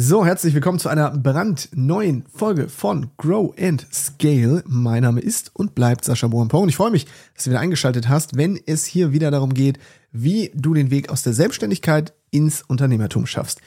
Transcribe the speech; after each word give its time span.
So, 0.00 0.24
herzlich 0.24 0.54
willkommen 0.54 0.78
zu 0.78 0.88
einer 0.88 1.10
brandneuen 1.10 2.22
Folge 2.32 2.68
von 2.68 3.10
Grow 3.16 3.52
and 3.58 3.84
Scale. 3.92 4.62
Mein 4.64 5.02
Name 5.02 5.20
ist 5.20 5.50
und 5.56 5.74
bleibt 5.74 6.04
Sascha 6.04 6.28
Bohampo 6.28 6.60
und 6.60 6.68
ich 6.68 6.76
freue 6.76 6.92
mich, 6.92 7.06
dass 7.34 7.42
du 7.42 7.50
wieder 7.50 7.58
eingeschaltet 7.58 8.08
hast, 8.08 8.36
wenn 8.36 8.60
es 8.64 8.84
hier 8.84 9.10
wieder 9.12 9.32
darum 9.32 9.54
geht, 9.54 9.80
wie 10.12 10.52
du 10.54 10.72
den 10.72 10.92
Weg 10.92 11.10
aus 11.10 11.24
der 11.24 11.32
Selbstständigkeit 11.32 12.14
ins 12.30 12.62
Unternehmertum 12.62 13.26
schaffst. 13.26 13.60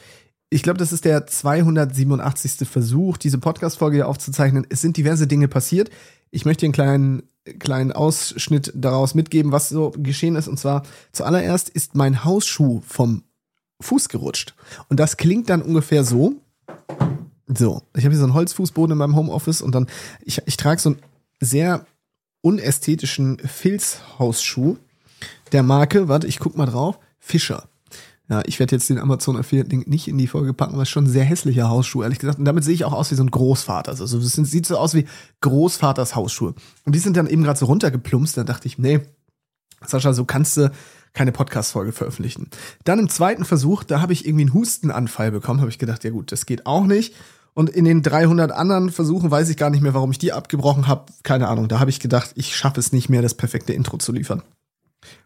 Ich 0.49 0.63
glaube, 0.63 0.79
das 0.79 0.93
ist 0.93 1.03
der 1.03 1.27
287. 1.27 2.65
Versuch, 2.65 3.17
diese 3.17 3.37
Podcast-Folge 3.37 3.97
hier 3.97 4.07
aufzuzeichnen. 4.07 4.65
Es 4.69 4.79
sind 4.79 4.95
diverse 4.95 5.27
Dinge 5.27 5.49
passiert. 5.49 5.89
Ich 6.29 6.45
möchte 6.45 6.65
einen 6.65 6.71
kleinen, 6.71 7.23
kleinen 7.59 7.91
Ausschnitt 7.91 8.71
daraus 8.73 9.15
mitgeben, 9.15 9.51
was 9.51 9.67
so 9.67 9.91
geschehen 9.97 10.37
ist. 10.37 10.47
Und 10.47 10.61
zwar 10.61 10.83
zuallererst 11.11 11.67
ist 11.67 11.93
mein 11.95 12.23
Hausschuh 12.23 12.79
vom 12.87 13.23
Fuß 13.81 14.09
gerutscht. 14.09 14.55
Und 14.89 14.99
das 14.99 15.17
klingt 15.17 15.49
dann 15.49 15.61
ungefähr 15.61 16.03
so. 16.03 16.35
So, 17.47 17.81
ich 17.95 18.03
habe 18.05 18.11
hier 18.11 18.19
so 18.19 18.23
einen 18.23 18.33
Holzfußboden 18.33 18.93
in 18.93 18.97
meinem 18.97 19.15
Homeoffice 19.15 19.61
und 19.61 19.75
dann, 19.75 19.87
ich, 20.23 20.41
ich 20.45 20.57
trage 20.57 20.79
so 20.79 20.91
einen 20.91 20.99
sehr 21.41 21.85
unästhetischen 22.41 23.39
Filzhausschuh 23.39 24.77
der 25.51 25.63
Marke, 25.63 26.07
warte, 26.07 26.27
ich 26.27 26.39
guck 26.39 26.57
mal 26.57 26.65
drauf, 26.65 26.97
Fischer. 27.19 27.65
Ja, 28.29 28.41
ich 28.45 28.59
werde 28.59 28.75
jetzt 28.75 28.89
den 28.89 28.97
Amazon 28.97 29.35
Affiliate 29.35 29.69
Link 29.69 29.87
nicht 29.87 30.07
in 30.07 30.17
die 30.17 30.27
Folge 30.27 30.53
packen, 30.53 30.77
weil 30.77 30.83
es 30.83 30.89
schon 30.89 31.03
ein 31.03 31.09
sehr 31.09 31.25
hässlicher 31.25 31.67
Hausschuh, 31.67 32.03
ehrlich 32.03 32.19
gesagt. 32.19 32.39
Und 32.39 32.45
damit 32.45 32.63
sehe 32.63 32.73
ich 32.73 32.85
auch 32.85 32.93
aus 32.93 33.11
wie 33.11 33.15
so 33.15 33.23
ein 33.23 33.31
Großvater. 33.31 33.91
Also 33.91 34.17
es 34.17 34.33
sieht 34.33 34.65
so 34.65 34.77
aus 34.77 34.93
wie 34.93 35.05
Großvaters 35.41 36.15
Hausschuhe. 36.15 36.53
Und 36.85 36.95
die 36.95 36.99
sind 36.99 37.17
dann 37.17 37.27
eben 37.27 37.43
gerade 37.43 37.59
so 37.59 37.65
runtergeplumpst. 37.65 38.37
Da 38.37 38.45
dachte 38.45 38.67
ich, 38.69 38.77
nee, 38.77 39.01
Sascha, 39.85 40.13
so 40.13 40.25
kannst 40.25 40.57
du 40.57 40.71
keine 41.13 41.31
Podcast-Folge 41.31 41.91
veröffentlichen. 41.91 42.49
Dann 42.83 42.99
im 42.99 43.09
zweiten 43.09 43.45
Versuch, 43.45 43.83
da 43.83 44.01
habe 44.01 44.13
ich 44.13 44.25
irgendwie 44.25 44.43
einen 44.43 44.53
Hustenanfall 44.53 45.31
bekommen, 45.31 45.59
habe 45.59 45.69
ich 45.69 45.79
gedacht, 45.79 46.03
ja 46.03 46.09
gut, 46.11 46.31
das 46.31 46.45
geht 46.45 46.65
auch 46.65 46.85
nicht. 46.85 47.13
Und 47.53 47.69
in 47.69 47.83
den 47.83 48.01
300 48.01 48.51
anderen 48.51 48.91
Versuchen 48.91 49.29
weiß 49.29 49.49
ich 49.49 49.57
gar 49.57 49.69
nicht 49.69 49.81
mehr, 49.81 49.93
warum 49.93 50.11
ich 50.11 50.19
die 50.19 50.31
abgebrochen 50.31 50.87
habe. 50.87 51.11
Keine 51.23 51.49
Ahnung. 51.49 51.67
Da 51.67 51.79
habe 51.79 51.89
ich 51.89 51.99
gedacht, 51.99 52.31
ich 52.35 52.55
schaffe 52.55 52.79
es 52.79 52.93
nicht 52.93 53.09
mehr, 53.09 53.21
das 53.21 53.33
perfekte 53.33 53.73
Intro 53.73 53.97
zu 53.97 54.13
liefern. 54.13 54.41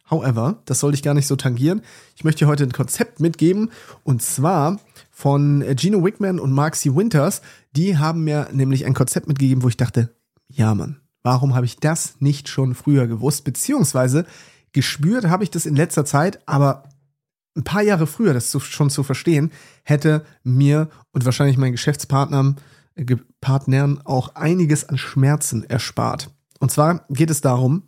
However, 0.09 0.61
das 0.65 0.79
soll 0.79 0.93
ich 0.93 1.03
gar 1.03 1.13
nicht 1.13 1.27
so 1.27 1.35
tangieren. 1.35 1.81
Ich 2.15 2.23
möchte 2.23 2.45
dir 2.45 2.47
heute 2.47 2.63
ein 2.63 2.71
Konzept 2.71 3.19
mitgeben 3.19 3.71
und 4.03 4.21
zwar 4.21 4.79
von 5.11 5.63
Gino 5.77 6.03
Wickman 6.03 6.39
und 6.39 6.51
Mark 6.51 6.75
C. 6.75 6.95
Winters. 6.95 7.41
Die 7.75 7.97
haben 7.97 8.23
mir 8.23 8.49
nämlich 8.53 8.85
ein 8.85 8.93
Konzept 8.93 9.27
mitgegeben, 9.27 9.63
wo 9.63 9.67
ich 9.67 9.77
dachte, 9.77 10.15
ja 10.47 10.73
Mann, 10.75 11.01
warum 11.25 11.55
habe 11.55 11.65
ich 11.65 11.77
das 11.77 12.17
nicht 12.19 12.47
schon 12.47 12.75
früher 12.75 13.07
gewusst? 13.07 13.43
Beziehungsweise 13.43 14.25
gespürt 14.73 15.25
habe 15.25 15.43
ich 15.43 15.49
das 15.49 15.65
in 15.65 15.75
letzter 15.75 16.05
Zeit, 16.05 16.39
aber 16.47 16.83
ein 17.57 17.63
paar 17.63 17.81
Jahre 17.81 18.05
früher, 18.05 18.33
das 18.33 18.51
schon 18.51 18.91
zu 18.91 19.01
verstehen, 19.01 19.51
hätte 19.83 20.23
mir 20.43 20.87
und 21.11 21.25
wahrscheinlich 21.25 21.57
meinen 21.57 21.71
Geschäftspartnern 21.71 22.57
äh, 22.95 23.15
Partnern 23.41 24.01
auch 24.03 24.35
einiges 24.35 24.87
an 24.87 24.99
Schmerzen 24.99 25.63
erspart. 25.63 26.29
Und 26.59 26.71
zwar 26.71 27.05
geht 27.09 27.31
es 27.31 27.41
darum, 27.41 27.83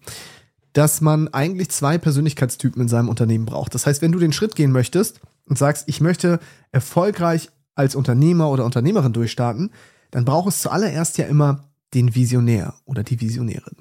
dass 0.74 1.02
man 1.02 1.28
eigentlich 1.28 1.70
zwei 1.70 1.98
Persönlichkeitstypen 2.00 2.82
in 2.82 2.88
seinem 2.88 3.10
Unternehmen 3.10 3.46
braucht. 3.46 3.76
Das 3.76 3.86
heißt, 3.86 4.02
wenn 4.02 4.12
du 4.12 4.20
den 4.20 4.34
Schritt 4.34 4.56
gehen 4.56 4.72
möchtest 4.72 5.22
und 5.46 5.60
sagst, 5.60 5.88
ich 5.88 6.02
möchte 6.02 6.40
erfolgreich 6.72 7.50
als 7.76 7.96
Unternehmer 7.96 8.50
oder 8.50 8.66
Unternehmerin 8.66 9.14
durchstarten, 9.14 9.72
dann 10.10 10.26
braucht 10.26 10.50
es 10.50 10.62
zuallererst 10.62 11.18
ja 11.20 11.28
immer 11.28 11.68
den 11.94 12.16
Visionär 12.16 12.76
oder 12.86 13.04
die 13.04 13.22
Visionärin. 13.22 13.78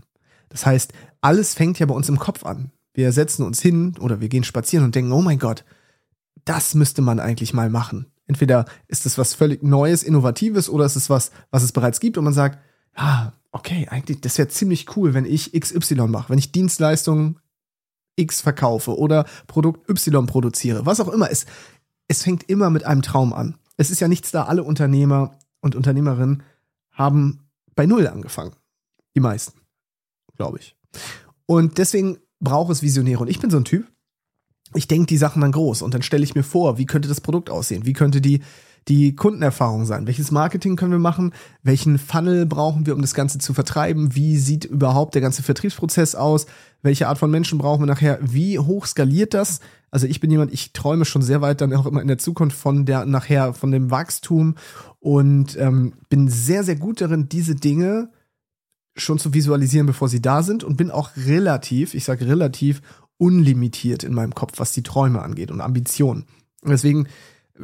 Das 0.48 0.64
heißt, 0.64 0.92
alles 1.20 1.54
fängt 1.54 1.78
ja 1.78 1.86
bei 1.86 1.94
uns 1.94 2.08
im 2.08 2.18
Kopf 2.18 2.44
an. 2.44 2.70
Wir 2.94 3.12
setzen 3.12 3.44
uns 3.44 3.60
hin 3.60 3.94
oder 4.00 4.20
wir 4.20 4.28
gehen 4.28 4.44
spazieren 4.44 4.84
und 4.84 4.94
denken, 4.94 5.12
oh 5.12 5.22
mein 5.22 5.38
Gott, 5.38 5.64
das 6.44 6.74
müsste 6.74 7.02
man 7.02 7.20
eigentlich 7.20 7.52
mal 7.52 7.68
machen. 7.68 8.06
Entweder 8.26 8.64
ist 8.88 9.06
es 9.06 9.18
was 9.18 9.34
völlig 9.34 9.62
Neues, 9.62 10.02
Innovatives 10.02 10.68
oder 10.68 10.84
ist 10.84 10.96
es 10.96 11.10
was, 11.10 11.30
was 11.50 11.62
es 11.62 11.72
bereits 11.72 12.00
gibt 12.00 12.16
und 12.16 12.24
man 12.24 12.32
sagt, 12.32 12.58
ja, 12.96 13.32
okay, 13.52 13.86
eigentlich, 13.88 14.20
das 14.20 14.38
wäre 14.38 14.48
ziemlich 14.48 14.96
cool, 14.96 15.14
wenn 15.14 15.24
ich 15.24 15.52
XY 15.52 16.08
mache, 16.08 16.30
wenn 16.30 16.38
ich 16.38 16.52
Dienstleistungen 16.52 17.38
X 18.16 18.40
verkaufe 18.40 18.96
oder 18.96 19.26
Produkt 19.46 19.88
Y 19.90 20.26
produziere, 20.26 20.86
was 20.86 21.00
auch 21.00 21.08
immer. 21.08 21.30
Es, 21.30 21.46
es 22.08 22.22
fängt 22.22 22.48
immer 22.48 22.70
mit 22.70 22.84
einem 22.84 23.02
Traum 23.02 23.32
an. 23.32 23.56
Es 23.76 23.90
ist 23.90 24.00
ja 24.00 24.08
nichts 24.08 24.30
da, 24.30 24.44
alle 24.44 24.64
Unternehmer 24.64 25.38
und 25.60 25.74
Unternehmerinnen 25.74 26.42
haben 26.90 27.45
bei 27.76 27.86
Null 27.86 28.08
angefangen. 28.08 28.56
Die 29.14 29.20
meisten, 29.20 29.60
glaube 30.36 30.58
ich. 30.58 30.76
Und 31.46 31.78
deswegen 31.78 32.18
brauche 32.40 32.72
es 32.72 32.82
Visionäre. 32.82 33.20
Und 33.20 33.28
ich 33.28 33.38
bin 33.38 33.50
so 33.50 33.58
ein 33.58 33.64
Typ, 33.64 33.86
ich 34.74 34.88
denke 34.88 35.06
die 35.06 35.16
Sachen 35.16 35.42
dann 35.42 35.52
groß 35.52 35.82
und 35.82 35.94
dann 35.94 36.02
stelle 36.02 36.24
ich 36.24 36.34
mir 36.34 36.42
vor, 36.42 36.78
wie 36.78 36.86
könnte 36.86 37.08
das 37.08 37.20
Produkt 37.20 37.50
aussehen? 37.50 37.86
Wie 37.86 37.92
könnte 37.92 38.20
die, 38.20 38.42
die 38.88 39.16
Kundenerfahrung 39.16 39.84
sein? 39.84 40.06
Welches 40.06 40.30
Marketing 40.30 40.76
können 40.76 40.92
wir 40.92 40.98
machen? 40.98 41.32
Welchen 41.62 41.98
Funnel 41.98 42.46
brauchen 42.46 42.86
wir, 42.86 42.94
um 42.94 43.00
das 43.00 43.14
Ganze 43.14 43.38
zu 43.38 43.52
vertreiben? 43.52 44.14
Wie 44.14 44.38
sieht 44.38 44.64
überhaupt 44.64 45.14
der 45.14 45.22
ganze 45.22 45.42
Vertriebsprozess 45.42 46.14
aus? 46.14 46.46
Welche 46.82 47.08
Art 47.08 47.18
von 47.18 47.30
Menschen 47.30 47.58
brauchen 47.58 47.82
wir 47.82 47.86
nachher? 47.86 48.18
Wie 48.22 48.58
hoch 48.58 48.86
skaliert 48.86 49.34
das? 49.34 49.60
Also 49.90 50.06
ich 50.06 50.20
bin 50.20 50.30
jemand, 50.30 50.52
ich 50.52 50.72
träume 50.72 51.04
schon 51.04 51.22
sehr 51.22 51.40
weit 51.40 51.60
dann 51.60 51.72
auch 51.74 51.86
immer 51.86 52.02
in 52.02 52.08
der 52.08 52.18
Zukunft 52.18 52.56
von 52.56 52.84
der 52.86 53.06
nachher 53.06 53.54
von 53.54 53.70
dem 53.70 53.90
Wachstum 53.90 54.54
und 55.00 55.56
ähm, 55.58 55.94
bin 56.08 56.28
sehr, 56.28 56.64
sehr 56.64 56.76
gut 56.76 57.00
darin, 57.00 57.28
diese 57.28 57.54
Dinge 57.54 58.10
schon 58.96 59.18
zu 59.18 59.34
visualisieren, 59.34 59.86
bevor 59.86 60.08
sie 60.08 60.22
da 60.22 60.42
sind 60.42 60.64
und 60.64 60.76
bin 60.76 60.90
auch 60.90 61.10
relativ, 61.16 61.94
ich 61.94 62.04
sage 62.04 62.26
relativ, 62.26 62.82
unlimitiert 63.18 64.04
in 64.04 64.14
meinem 64.14 64.34
Kopf, 64.34 64.58
was 64.58 64.72
die 64.72 64.82
Träume 64.82 65.22
angeht 65.22 65.50
und 65.50 65.60
Ambitionen. 65.60 66.24
deswegen, 66.62 67.08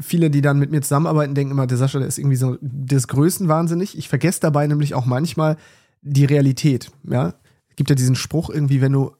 viele, 0.00 0.30
die 0.30 0.40
dann 0.40 0.58
mit 0.58 0.70
mir 0.70 0.80
zusammenarbeiten, 0.80 1.34
denken 1.34 1.52
immer, 1.52 1.66
der 1.66 1.78
Sascha, 1.78 1.98
der 1.98 2.08
ist 2.08 2.18
irgendwie 2.18 2.36
so 2.36 2.56
des 2.60 3.08
Größten 3.08 3.48
wahnsinnig. 3.48 3.96
Ich 3.96 4.08
vergesse 4.08 4.40
dabei 4.40 4.66
nämlich 4.66 4.94
auch 4.94 5.06
manchmal 5.06 5.56
die 6.02 6.24
Realität. 6.24 6.90
Ja, 7.04 7.34
gibt 7.76 7.90
ja 7.90 7.96
diesen 7.96 8.16
Spruch 8.16 8.50
irgendwie, 8.50 8.80
wenn 8.80 8.92
du 8.92 9.12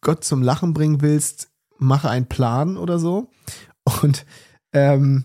Gott 0.00 0.24
zum 0.24 0.42
Lachen 0.42 0.74
bringen 0.74 1.00
willst, 1.00 1.48
mache 1.78 2.10
einen 2.10 2.26
Plan 2.26 2.76
oder 2.76 2.98
so. 2.98 3.30
Und 4.02 4.24
ähm, 4.72 5.24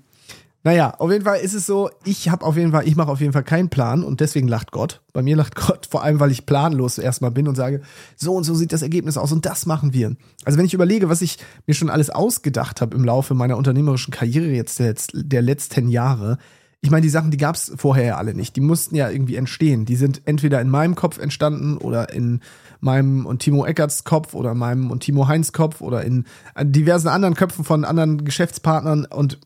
naja, 0.63 0.93
auf 0.97 1.09
jeden 1.09 1.23
Fall 1.23 1.39
ist 1.39 1.53
es 1.53 1.65
so, 1.65 1.89
ich 2.03 2.27
habe 2.29 2.45
auf 2.45 2.57
jeden 2.57 2.71
Fall, 2.71 2.85
ich 2.85 2.97
mache 2.97 3.11
auf 3.11 3.21
jeden 3.21 3.31
Fall 3.31 3.43
keinen 3.43 3.69
Plan 3.69 4.03
und 4.03 4.19
deswegen 4.19 4.49
lacht 4.49 4.71
Gott. 4.71 5.01
Bei 5.13 5.21
mir 5.21 5.37
lacht 5.37 5.55
Gott, 5.67 5.87
vor 5.89 6.03
allem, 6.03 6.19
weil 6.19 6.31
ich 6.31 6.45
planlos 6.45 6.97
erstmal 6.97 7.31
bin 7.31 7.47
und 7.47 7.55
sage, 7.55 7.81
so 8.17 8.35
und 8.35 8.43
so 8.43 8.53
sieht 8.55 8.73
das 8.73 8.81
Ergebnis 8.81 9.17
aus 9.17 9.31
und 9.31 9.45
das 9.45 9.65
machen 9.65 9.93
wir. 9.93 10.15
Also 10.43 10.57
wenn 10.57 10.65
ich 10.65 10.73
überlege, 10.73 11.09
was 11.09 11.21
ich 11.21 11.37
mir 11.65 11.73
schon 11.73 11.89
alles 11.89 12.09
ausgedacht 12.09 12.81
habe 12.81 12.95
im 12.95 13.05
Laufe 13.05 13.35
meiner 13.35 13.57
unternehmerischen 13.57 14.11
Karriere 14.11 14.47
jetzt 14.47 14.79
der, 14.79 14.95
der 15.13 15.41
letzten 15.41 15.87
Jahre, 15.87 16.37
ich 16.81 16.91
meine, 16.91 17.01
die 17.01 17.09
Sachen, 17.09 17.31
die 17.31 17.37
gab 17.37 17.55
es 17.55 17.73
vorher 17.75 18.05
ja 18.05 18.17
alle 18.17 18.33
nicht. 18.33 18.55
Die 18.55 18.61
mussten 18.61 18.95
ja 18.95 19.09
irgendwie 19.09 19.35
entstehen. 19.35 19.83
Die 19.83 19.97
sind 19.97 20.21
entweder 20.23 20.61
in 20.61 20.69
meinem 20.69 20.95
Kopf 20.95 21.17
entstanden 21.17 21.77
oder 21.77 22.13
in 22.13 22.39
meinem 22.79 23.25
und 23.25 23.39
Timo 23.39 23.65
Eckerts 23.65 24.05
Kopf 24.05 24.33
oder 24.33 24.53
meinem 24.53 24.89
und 24.89 25.01
Timo 25.01 25.27
Heinz 25.27 25.51
Kopf 25.51 25.81
oder 25.81 26.03
in 26.05 26.25
diversen 26.61 27.09
anderen 27.09 27.35
Köpfen 27.35 27.65
von 27.65 27.83
anderen 27.83 28.23
Geschäftspartnern 28.23 29.05
und 29.05 29.39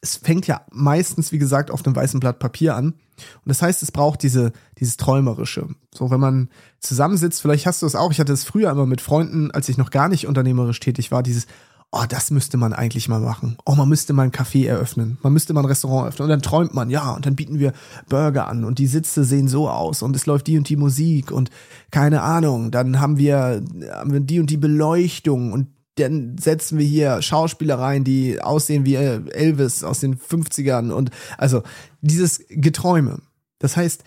es 0.00 0.16
fängt 0.16 0.46
ja 0.46 0.62
meistens, 0.70 1.32
wie 1.32 1.38
gesagt, 1.38 1.70
auf 1.70 1.84
einem 1.84 1.94
weißen 1.94 2.20
Blatt 2.20 2.38
Papier 2.38 2.74
an. 2.74 2.86
Und 2.86 3.46
das 3.46 3.60
heißt, 3.60 3.82
es 3.82 3.92
braucht 3.92 4.22
diese, 4.22 4.52
dieses 4.78 4.96
Träumerische. 4.96 5.68
So, 5.94 6.10
wenn 6.10 6.20
man 6.20 6.48
zusammensitzt, 6.78 7.42
vielleicht 7.42 7.66
hast 7.66 7.82
du 7.82 7.86
es 7.86 7.94
auch, 7.94 8.10
ich 8.10 8.20
hatte 8.20 8.32
es 8.32 8.44
früher 8.44 8.70
immer 8.70 8.86
mit 8.86 9.02
Freunden, 9.02 9.50
als 9.50 9.68
ich 9.68 9.76
noch 9.76 9.90
gar 9.90 10.08
nicht 10.08 10.26
unternehmerisch 10.26 10.80
tätig 10.80 11.10
war, 11.10 11.22
dieses, 11.22 11.46
oh, 11.92 12.04
das 12.08 12.30
müsste 12.30 12.56
man 12.56 12.72
eigentlich 12.72 13.08
mal 13.08 13.20
machen. 13.20 13.56
Oh, 13.66 13.74
man 13.74 13.88
müsste 13.88 14.12
mal 14.14 14.22
ein 14.22 14.30
Café 14.30 14.66
eröffnen. 14.66 15.18
Man 15.22 15.32
müsste 15.32 15.52
mal 15.52 15.60
ein 15.60 15.66
Restaurant 15.66 16.08
öffnen. 16.08 16.24
Und 16.24 16.30
dann 16.30 16.42
träumt 16.42 16.72
man, 16.72 16.88
ja, 16.88 17.12
und 17.12 17.26
dann 17.26 17.36
bieten 17.36 17.58
wir 17.58 17.72
Burger 18.08 18.48
an 18.48 18.64
und 18.64 18.78
die 18.78 18.86
Sitze 18.86 19.24
sehen 19.24 19.48
so 19.48 19.68
aus 19.68 20.02
und 20.02 20.14
es 20.16 20.26
läuft 20.26 20.46
die 20.46 20.56
und 20.56 20.68
die 20.68 20.76
Musik 20.76 21.30
und 21.30 21.50
keine 21.90 22.22
Ahnung. 22.22 22.70
Dann 22.70 23.00
haben 23.00 23.18
wir, 23.18 23.62
haben 23.92 24.12
wir 24.12 24.20
die 24.20 24.40
und 24.40 24.48
die 24.48 24.56
Beleuchtung 24.56 25.52
und 25.52 25.68
dann 26.00 26.38
setzen 26.38 26.78
wir 26.78 26.86
hier 26.86 27.22
Schauspieler 27.22 27.78
rein, 27.78 28.04
die 28.04 28.40
aussehen 28.40 28.84
wie 28.84 28.96
äh, 28.96 29.20
Elvis 29.30 29.84
aus 29.84 30.00
den 30.00 30.16
50ern 30.16 30.90
und 30.90 31.10
also 31.38 31.62
dieses 32.00 32.44
Geträume. 32.48 33.20
Das 33.58 33.76
heißt, 33.76 34.04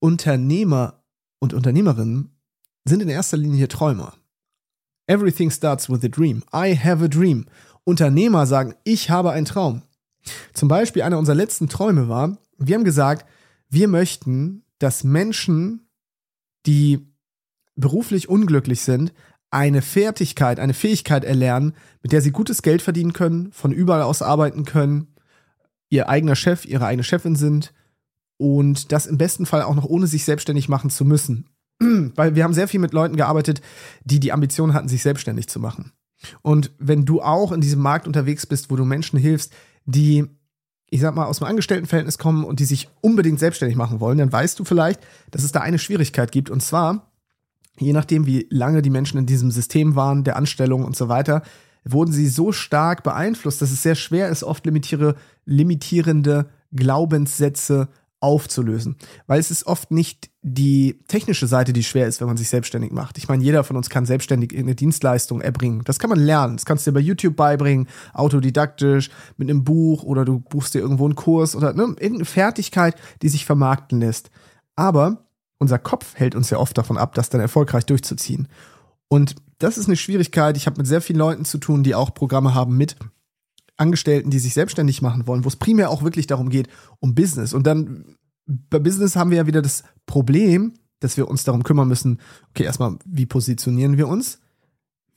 Unternehmer 0.00 1.02
und 1.38 1.54
Unternehmerinnen 1.54 2.30
sind 2.84 3.02
in 3.02 3.08
erster 3.08 3.36
Linie 3.36 3.68
Träumer. 3.68 4.14
Everything 5.06 5.50
starts 5.50 5.88
with 5.88 6.04
a 6.04 6.08
dream. 6.08 6.42
I 6.54 6.76
have 6.76 7.04
a 7.04 7.08
dream. 7.08 7.46
Unternehmer 7.84 8.46
sagen, 8.46 8.74
ich 8.84 9.10
habe 9.10 9.32
einen 9.32 9.46
Traum. 9.46 9.82
Zum 10.52 10.68
Beispiel 10.68 11.02
einer 11.02 11.18
unserer 11.18 11.34
letzten 11.34 11.68
Träume 11.68 12.08
war, 12.08 12.38
wir 12.58 12.76
haben 12.76 12.84
gesagt, 12.84 13.26
wir 13.68 13.88
möchten, 13.88 14.64
dass 14.78 15.04
Menschen, 15.04 15.88
die 16.66 17.06
beruflich 17.74 18.28
unglücklich 18.28 18.82
sind, 18.82 19.12
eine 19.52 19.82
Fertigkeit, 19.82 20.58
eine 20.58 20.74
Fähigkeit 20.74 21.24
erlernen, 21.24 21.74
mit 22.02 22.12
der 22.12 22.22
sie 22.22 22.32
gutes 22.32 22.62
Geld 22.62 22.82
verdienen 22.82 23.12
können, 23.12 23.52
von 23.52 23.70
überall 23.70 24.02
aus 24.02 24.22
arbeiten 24.22 24.64
können, 24.64 25.08
ihr 25.90 26.08
eigener 26.08 26.34
Chef, 26.34 26.64
ihre 26.64 26.86
eigene 26.86 27.04
Chefin 27.04 27.36
sind 27.36 27.72
und 28.38 28.92
das 28.92 29.06
im 29.06 29.18
besten 29.18 29.44
Fall 29.46 29.62
auch 29.62 29.74
noch 29.74 29.84
ohne 29.84 30.06
sich 30.06 30.24
selbstständig 30.24 30.68
machen 30.68 30.90
zu 30.90 31.04
müssen. 31.04 31.46
Weil 31.80 32.34
wir 32.34 32.44
haben 32.44 32.54
sehr 32.54 32.66
viel 32.66 32.80
mit 32.80 32.94
Leuten 32.94 33.16
gearbeitet, 33.16 33.60
die 34.04 34.20
die 34.20 34.32
Ambition 34.32 34.72
hatten, 34.72 34.88
sich 34.88 35.02
selbstständig 35.02 35.48
zu 35.48 35.60
machen. 35.60 35.92
Und 36.40 36.70
wenn 36.78 37.04
du 37.04 37.20
auch 37.20 37.52
in 37.52 37.60
diesem 37.60 37.82
Markt 37.82 38.06
unterwegs 38.06 38.46
bist, 38.46 38.70
wo 38.70 38.76
du 38.76 38.84
Menschen 38.84 39.18
hilfst, 39.18 39.52
die 39.84 40.26
ich 40.88 41.00
sag 41.00 41.14
mal, 41.14 41.24
aus 41.24 41.38
dem 41.38 41.46
Angestelltenverhältnis 41.46 42.18
kommen 42.18 42.44
und 42.44 42.60
die 42.60 42.66
sich 42.66 42.90
unbedingt 43.00 43.38
selbstständig 43.38 43.78
machen 43.78 44.00
wollen, 44.00 44.18
dann 44.18 44.30
weißt 44.30 44.58
du 44.58 44.64
vielleicht, 44.64 45.00
dass 45.30 45.42
es 45.42 45.50
da 45.50 45.60
eine 45.60 45.78
Schwierigkeit 45.78 46.30
gibt. 46.30 46.50
Und 46.50 46.62
zwar, 46.62 47.11
je 47.78 47.92
nachdem, 47.92 48.26
wie 48.26 48.46
lange 48.50 48.82
die 48.82 48.90
Menschen 48.90 49.18
in 49.18 49.26
diesem 49.26 49.50
System 49.50 49.96
waren, 49.96 50.24
der 50.24 50.36
Anstellung 50.36 50.84
und 50.84 50.96
so 50.96 51.08
weiter, 51.08 51.42
wurden 51.84 52.12
sie 52.12 52.28
so 52.28 52.52
stark 52.52 53.02
beeinflusst, 53.02 53.60
dass 53.60 53.72
es 53.72 53.82
sehr 53.82 53.94
schwer 53.94 54.28
ist, 54.28 54.44
oft 54.44 54.64
limitierende 54.66 56.46
Glaubenssätze 56.72 57.88
aufzulösen. 58.22 58.96
Weil 59.26 59.40
es 59.40 59.50
ist 59.50 59.66
oft 59.66 59.90
nicht 59.90 60.30
die 60.42 61.00
technische 61.08 61.48
Seite, 61.48 61.72
die 61.72 61.82
schwer 61.82 62.06
ist, 62.06 62.20
wenn 62.20 62.28
man 62.28 62.36
sich 62.36 62.48
selbstständig 62.48 62.92
macht. 62.92 63.18
Ich 63.18 63.28
meine, 63.28 63.42
jeder 63.42 63.64
von 63.64 63.76
uns 63.76 63.90
kann 63.90 64.06
selbstständig 64.06 64.56
eine 64.56 64.76
Dienstleistung 64.76 65.40
erbringen. 65.40 65.82
Das 65.84 65.98
kann 65.98 66.08
man 66.08 66.20
lernen. 66.20 66.56
Das 66.56 66.64
kannst 66.64 66.86
du 66.86 66.92
dir 66.92 66.94
bei 66.94 67.00
YouTube 67.00 67.34
beibringen, 67.34 67.88
autodidaktisch, 68.14 69.10
mit 69.36 69.50
einem 69.50 69.64
Buch 69.64 70.04
oder 70.04 70.24
du 70.24 70.38
buchst 70.38 70.74
dir 70.74 70.78
irgendwo 70.80 71.04
einen 71.04 71.16
Kurs 71.16 71.56
oder 71.56 71.72
ne, 71.72 71.82
irgendeine 71.82 72.24
Fertigkeit, 72.24 72.94
die 73.22 73.28
sich 73.28 73.44
vermarkten 73.44 73.98
lässt. 73.98 74.30
Aber 74.76 75.24
unser 75.62 75.78
Kopf 75.78 76.14
hält 76.16 76.34
uns 76.34 76.50
ja 76.50 76.58
oft 76.58 76.76
davon 76.76 76.98
ab, 76.98 77.14
das 77.14 77.30
dann 77.30 77.40
erfolgreich 77.40 77.86
durchzuziehen. 77.86 78.48
Und 79.08 79.36
das 79.58 79.78
ist 79.78 79.86
eine 79.86 79.96
Schwierigkeit. 79.96 80.56
Ich 80.56 80.66
habe 80.66 80.78
mit 80.78 80.86
sehr 80.86 81.00
vielen 81.00 81.18
Leuten 81.18 81.44
zu 81.44 81.58
tun, 81.58 81.82
die 81.82 81.94
auch 81.94 82.12
Programme 82.12 82.54
haben 82.54 82.76
mit 82.76 82.96
Angestellten, 83.76 84.30
die 84.30 84.38
sich 84.38 84.54
selbstständig 84.54 85.00
machen 85.00 85.26
wollen, 85.26 85.44
wo 85.44 85.48
es 85.48 85.56
primär 85.56 85.90
auch 85.90 86.02
wirklich 86.02 86.26
darum 86.26 86.50
geht, 86.50 86.68
um 86.98 87.14
Business. 87.14 87.54
Und 87.54 87.66
dann 87.66 88.16
bei 88.46 88.78
Business 88.78 89.16
haben 89.16 89.30
wir 89.30 89.38
ja 89.38 89.46
wieder 89.46 89.62
das 89.62 89.84
Problem, 90.04 90.74
dass 91.00 91.16
wir 91.16 91.28
uns 91.28 91.44
darum 91.44 91.62
kümmern 91.62 91.88
müssen, 91.88 92.18
okay, 92.50 92.64
erstmal, 92.64 92.96
wie 93.04 93.26
positionieren 93.26 93.96
wir 93.96 94.08
uns? 94.08 94.40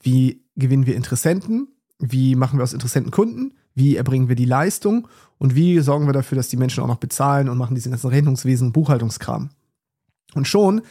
Wie 0.00 0.44
gewinnen 0.56 0.86
wir 0.86 0.96
Interessenten? 0.96 1.68
Wie 1.98 2.34
machen 2.34 2.58
wir 2.58 2.62
aus 2.62 2.72
Interessenten 2.72 3.10
Kunden? 3.10 3.54
Wie 3.74 3.96
erbringen 3.96 4.28
wir 4.28 4.36
die 4.36 4.44
Leistung? 4.44 5.08
Und 5.38 5.54
wie 5.54 5.78
sorgen 5.80 6.06
wir 6.06 6.12
dafür, 6.12 6.36
dass 6.36 6.48
die 6.48 6.56
Menschen 6.56 6.82
auch 6.82 6.88
noch 6.88 6.96
bezahlen 6.96 7.48
und 7.48 7.58
machen 7.58 7.74
diesen 7.74 7.92
ganzen 7.92 8.08
Rechnungswesen 8.08 8.68
und 8.68 8.72
Buchhaltungskram? 8.72 9.50
Und 10.34 10.46
schon 10.48 10.82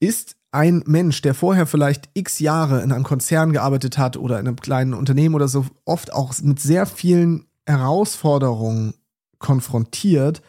ist 0.00 0.36
ein 0.50 0.84
Mensch, 0.86 1.20
der 1.22 1.34
vorher 1.34 1.66
vielleicht 1.66 2.10
x 2.14 2.38
Jahre 2.38 2.82
in 2.82 2.92
einem 2.92 3.04
Konzern 3.04 3.52
gearbeitet 3.52 3.98
hat 3.98 4.16
oder 4.16 4.38
in 4.38 4.46
einem 4.46 4.60
kleinen 4.60 4.94
Unternehmen 4.94 5.34
oder 5.34 5.48
so, 5.48 5.66
oft 5.84 6.12
auch 6.12 6.34
mit 6.42 6.60
sehr 6.60 6.86
vielen 6.86 7.46
Herausforderungen 7.66 8.94
konfrontiert. 9.38 10.42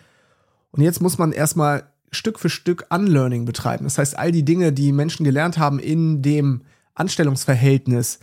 Und 0.71 0.83
jetzt 0.83 1.01
muss 1.01 1.17
man 1.17 1.31
erstmal 1.31 1.91
Stück 2.11 2.39
für 2.39 2.49
Stück 2.49 2.85
Unlearning 2.89 3.45
betreiben. 3.45 3.85
Das 3.85 3.97
heißt, 3.97 4.17
all 4.17 4.31
die 4.31 4.45
Dinge, 4.45 4.71
die 4.71 4.91
Menschen 4.91 5.23
gelernt 5.23 5.57
haben 5.57 5.79
in 5.79 6.21
dem 6.21 6.61
Anstellungsverhältnis, 6.93 8.19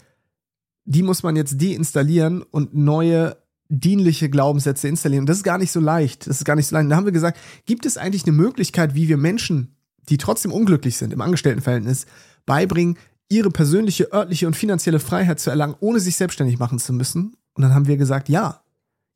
die 0.84 1.02
muss 1.02 1.22
man 1.22 1.36
jetzt 1.36 1.60
deinstallieren 1.60 2.42
und 2.42 2.74
neue 2.74 3.36
dienliche 3.80 4.28
Glaubenssätze 4.28 4.88
installieren. 4.88 5.22
Und 5.22 5.28
das 5.28 5.38
ist 5.38 5.44
gar 5.44 5.58
nicht 5.58 5.72
so 5.72 5.80
leicht. 5.80 6.26
Das 6.26 6.38
ist 6.38 6.44
gar 6.44 6.56
nicht 6.56 6.66
so 6.66 6.76
leicht. 6.76 6.90
Da 6.90 6.96
haben 6.96 7.06
wir 7.06 7.12
gesagt, 7.12 7.38
gibt 7.66 7.86
es 7.86 7.96
eigentlich 7.96 8.24
eine 8.24 8.32
Möglichkeit, 8.32 8.94
wie 8.94 9.08
wir 9.08 9.16
Menschen 9.16 9.76
die 10.08 10.18
trotzdem 10.18 10.52
unglücklich 10.52 10.96
sind 10.96 11.12
im 11.12 11.20
Angestelltenverhältnis, 11.20 12.06
beibringen, 12.46 12.98
ihre 13.28 13.50
persönliche, 13.50 14.12
örtliche 14.12 14.46
und 14.46 14.56
finanzielle 14.56 15.00
Freiheit 15.00 15.40
zu 15.40 15.50
erlangen, 15.50 15.76
ohne 15.80 16.00
sich 16.00 16.16
selbstständig 16.16 16.58
machen 16.58 16.78
zu 16.78 16.92
müssen. 16.92 17.36
Und 17.54 17.62
dann 17.62 17.74
haben 17.74 17.86
wir 17.86 17.96
gesagt, 17.96 18.28
ja, 18.28 18.62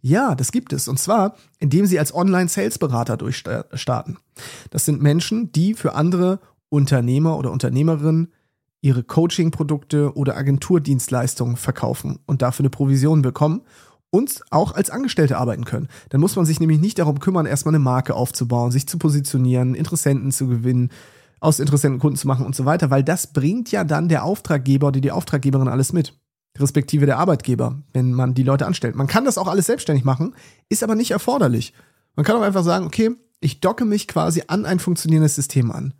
ja, 0.00 0.34
das 0.34 0.52
gibt 0.52 0.72
es. 0.72 0.88
Und 0.88 0.98
zwar, 0.98 1.36
indem 1.58 1.86
sie 1.86 1.98
als 1.98 2.14
Online-Sales-Berater 2.14 3.16
durchstarten. 3.16 4.18
Das 4.70 4.84
sind 4.84 5.02
Menschen, 5.02 5.52
die 5.52 5.74
für 5.74 5.94
andere 5.94 6.38
Unternehmer 6.68 7.36
oder 7.36 7.50
Unternehmerinnen 7.50 8.32
ihre 8.80 9.02
Coaching-Produkte 9.02 10.14
oder 10.14 10.36
Agenturdienstleistungen 10.36 11.56
verkaufen 11.56 12.20
und 12.26 12.42
dafür 12.42 12.64
eine 12.64 12.70
Provision 12.70 13.22
bekommen 13.22 13.62
und 14.16 14.40
auch 14.48 14.74
als 14.74 14.88
Angestellte 14.88 15.36
arbeiten 15.36 15.66
können. 15.66 15.88
Dann 16.08 16.22
muss 16.22 16.36
man 16.36 16.46
sich 16.46 16.58
nämlich 16.58 16.80
nicht 16.80 16.98
darum 16.98 17.20
kümmern, 17.20 17.44
erstmal 17.44 17.74
eine 17.74 17.84
Marke 17.84 18.14
aufzubauen, 18.14 18.70
sich 18.70 18.88
zu 18.88 18.96
positionieren, 18.96 19.74
Interessenten 19.74 20.32
zu 20.32 20.48
gewinnen, 20.48 20.90
aus 21.38 21.60
Interessenten 21.60 22.00
Kunden 22.00 22.16
zu 22.16 22.26
machen 22.26 22.46
und 22.46 22.56
so 22.56 22.64
weiter, 22.64 22.90
weil 22.90 23.04
das 23.04 23.26
bringt 23.34 23.70
ja 23.72 23.84
dann 23.84 24.08
der 24.08 24.24
Auftraggeber 24.24 24.88
oder 24.88 25.00
die 25.00 25.10
Auftraggeberin 25.10 25.68
alles 25.68 25.92
mit. 25.92 26.14
Respektive 26.58 27.04
der 27.04 27.18
Arbeitgeber, 27.18 27.82
wenn 27.92 28.14
man 28.14 28.32
die 28.32 28.42
Leute 28.42 28.66
anstellt. 28.66 28.96
Man 28.96 29.06
kann 29.06 29.26
das 29.26 29.36
auch 29.36 29.48
alles 29.48 29.66
selbstständig 29.66 30.06
machen, 30.06 30.34
ist 30.70 30.82
aber 30.82 30.94
nicht 30.94 31.10
erforderlich. 31.10 31.74
Man 32.14 32.24
kann 32.24 32.36
auch 32.36 32.40
einfach 32.42 32.64
sagen, 32.64 32.86
okay, 32.86 33.10
ich 33.40 33.60
docke 33.60 33.84
mich 33.84 34.08
quasi 34.08 34.44
an 34.46 34.64
ein 34.64 34.78
funktionierendes 34.78 35.34
System 35.34 35.70
an. 35.70 35.92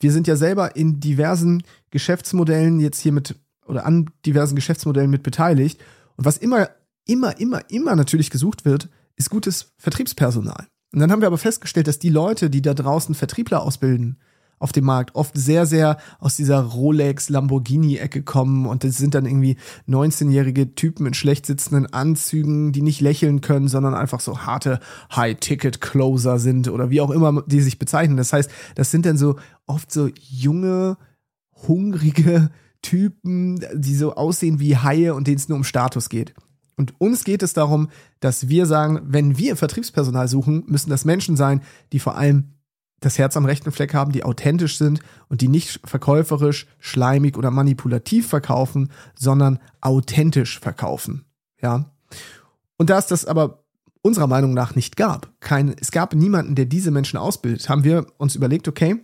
Wir 0.00 0.10
sind 0.10 0.26
ja 0.26 0.34
selber 0.34 0.74
in 0.74 0.98
diversen 0.98 1.62
Geschäftsmodellen 1.92 2.80
jetzt 2.80 2.98
hier 2.98 3.12
mit 3.12 3.36
oder 3.66 3.86
an 3.86 4.10
diversen 4.26 4.56
Geschäftsmodellen 4.56 5.10
mit 5.10 5.22
beteiligt. 5.22 5.80
Und 6.16 6.24
was 6.24 6.36
immer 6.36 6.68
immer, 7.06 7.38
immer, 7.38 7.68
immer 7.70 7.96
natürlich 7.96 8.30
gesucht 8.30 8.64
wird, 8.64 8.88
ist 9.16 9.30
gutes 9.30 9.72
Vertriebspersonal. 9.78 10.66
Und 10.92 11.00
dann 11.00 11.10
haben 11.10 11.20
wir 11.20 11.26
aber 11.26 11.38
festgestellt, 11.38 11.88
dass 11.88 11.98
die 11.98 12.08
Leute, 12.08 12.50
die 12.50 12.62
da 12.62 12.74
draußen 12.74 13.14
Vertriebler 13.14 13.62
ausbilden, 13.62 14.18
auf 14.58 14.72
dem 14.72 14.84
Markt 14.84 15.14
oft 15.14 15.36
sehr, 15.36 15.66
sehr 15.66 15.98
aus 16.20 16.36
dieser 16.36 16.60
Rolex, 16.60 17.28
Lamborghini-Ecke 17.28 18.22
kommen 18.22 18.66
und 18.66 18.84
das 18.84 18.96
sind 18.96 19.14
dann 19.14 19.26
irgendwie 19.26 19.56
19-jährige 19.88 20.74
Typen 20.74 21.06
in 21.06 21.14
schlecht 21.14 21.44
sitzenden 21.46 21.92
Anzügen, 21.92 22.72
die 22.72 22.82
nicht 22.82 23.00
lächeln 23.00 23.40
können, 23.40 23.68
sondern 23.68 23.94
einfach 23.94 24.20
so 24.20 24.46
harte 24.46 24.80
High-Ticket-Closer 25.14 26.38
sind 26.38 26.68
oder 26.68 26.90
wie 26.90 27.00
auch 27.00 27.10
immer 27.10 27.42
die 27.46 27.60
sich 27.60 27.78
bezeichnen. 27.78 28.16
Das 28.16 28.32
heißt, 28.32 28.50
das 28.74 28.90
sind 28.90 29.04
dann 29.06 29.18
so 29.18 29.36
oft 29.66 29.92
so 29.92 30.08
junge, 30.16 30.96
hungrige 31.68 32.50
Typen, 32.80 33.64
die 33.74 33.94
so 33.94 34.14
aussehen 34.14 34.60
wie 34.60 34.76
Haie 34.76 35.14
und 35.14 35.26
denen 35.26 35.38
es 35.38 35.48
nur 35.48 35.56
um 35.56 35.64
Status 35.64 36.08
geht. 36.08 36.34
Und 36.76 37.00
uns 37.00 37.24
geht 37.24 37.42
es 37.42 37.52
darum, 37.52 37.88
dass 38.20 38.48
wir 38.48 38.66
sagen, 38.66 39.00
wenn 39.04 39.38
wir 39.38 39.56
Vertriebspersonal 39.56 40.28
suchen, 40.28 40.64
müssen 40.66 40.90
das 40.90 41.04
Menschen 41.04 41.36
sein, 41.36 41.62
die 41.92 42.00
vor 42.00 42.16
allem 42.16 42.54
das 43.00 43.18
Herz 43.18 43.36
am 43.36 43.44
rechten 43.44 43.70
Fleck 43.70 43.94
haben, 43.94 44.12
die 44.12 44.24
authentisch 44.24 44.78
sind 44.78 45.00
und 45.28 45.40
die 45.40 45.48
nicht 45.48 45.80
verkäuferisch, 45.84 46.66
schleimig 46.78 47.36
oder 47.36 47.50
manipulativ 47.50 48.28
verkaufen, 48.28 48.90
sondern 49.14 49.58
authentisch 49.80 50.58
verkaufen. 50.58 51.24
Ja. 51.60 51.90
Und 52.76 52.90
da 52.90 52.98
es 52.98 53.06
das 53.06 53.26
aber 53.26 53.64
unserer 54.02 54.26
Meinung 54.26 54.54
nach 54.54 54.74
nicht 54.74 54.96
gab, 54.96 55.32
kein, 55.40 55.74
es 55.80 55.90
gab 55.90 56.14
niemanden, 56.14 56.54
der 56.54 56.66
diese 56.66 56.90
Menschen 56.90 57.18
ausbildet, 57.18 57.68
haben 57.68 57.84
wir 57.84 58.06
uns 58.18 58.36
überlegt, 58.36 58.68
okay, 58.68 58.96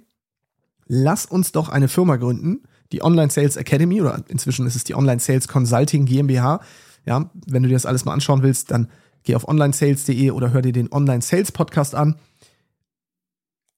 lass 0.86 1.26
uns 1.26 1.52
doch 1.52 1.68
eine 1.68 1.88
Firma 1.88 2.16
gründen, 2.16 2.62
die 2.92 3.02
Online 3.02 3.30
Sales 3.30 3.56
Academy 3.56 4.00
oder 4.00 4.24
inzwischen 4.28 4.66
ist 4.66 4.76
es 4.76 4.84
die 4.84 4.94
Online 4.94 5.20
Sales 5.20 5.48
Consulting 5.48 6.06
GmbH, 6.06 6.60
ja, 7.04 7.30
wenn 7.46 7.62
du 7.62 7.68
dir 7.68 7.74
das 7.74 7.86
alles 7.86 8.04
mal 8.04 8.12
anschauen 8.12 8.42
willst, 8.42 8.70
dann 8.70 8.88
geh 9.22 9.34
auf 9.34 9.48
onlinesales.de 9.48 10.30
oder 10.30 10.52
hör 10.52 10.62
dir 10.62 10.72
den 10.72 10.92
Online 10.92 11.22
Sales 11.22 11.52
Podcast 11.52 11.94
an. 11.94 12.16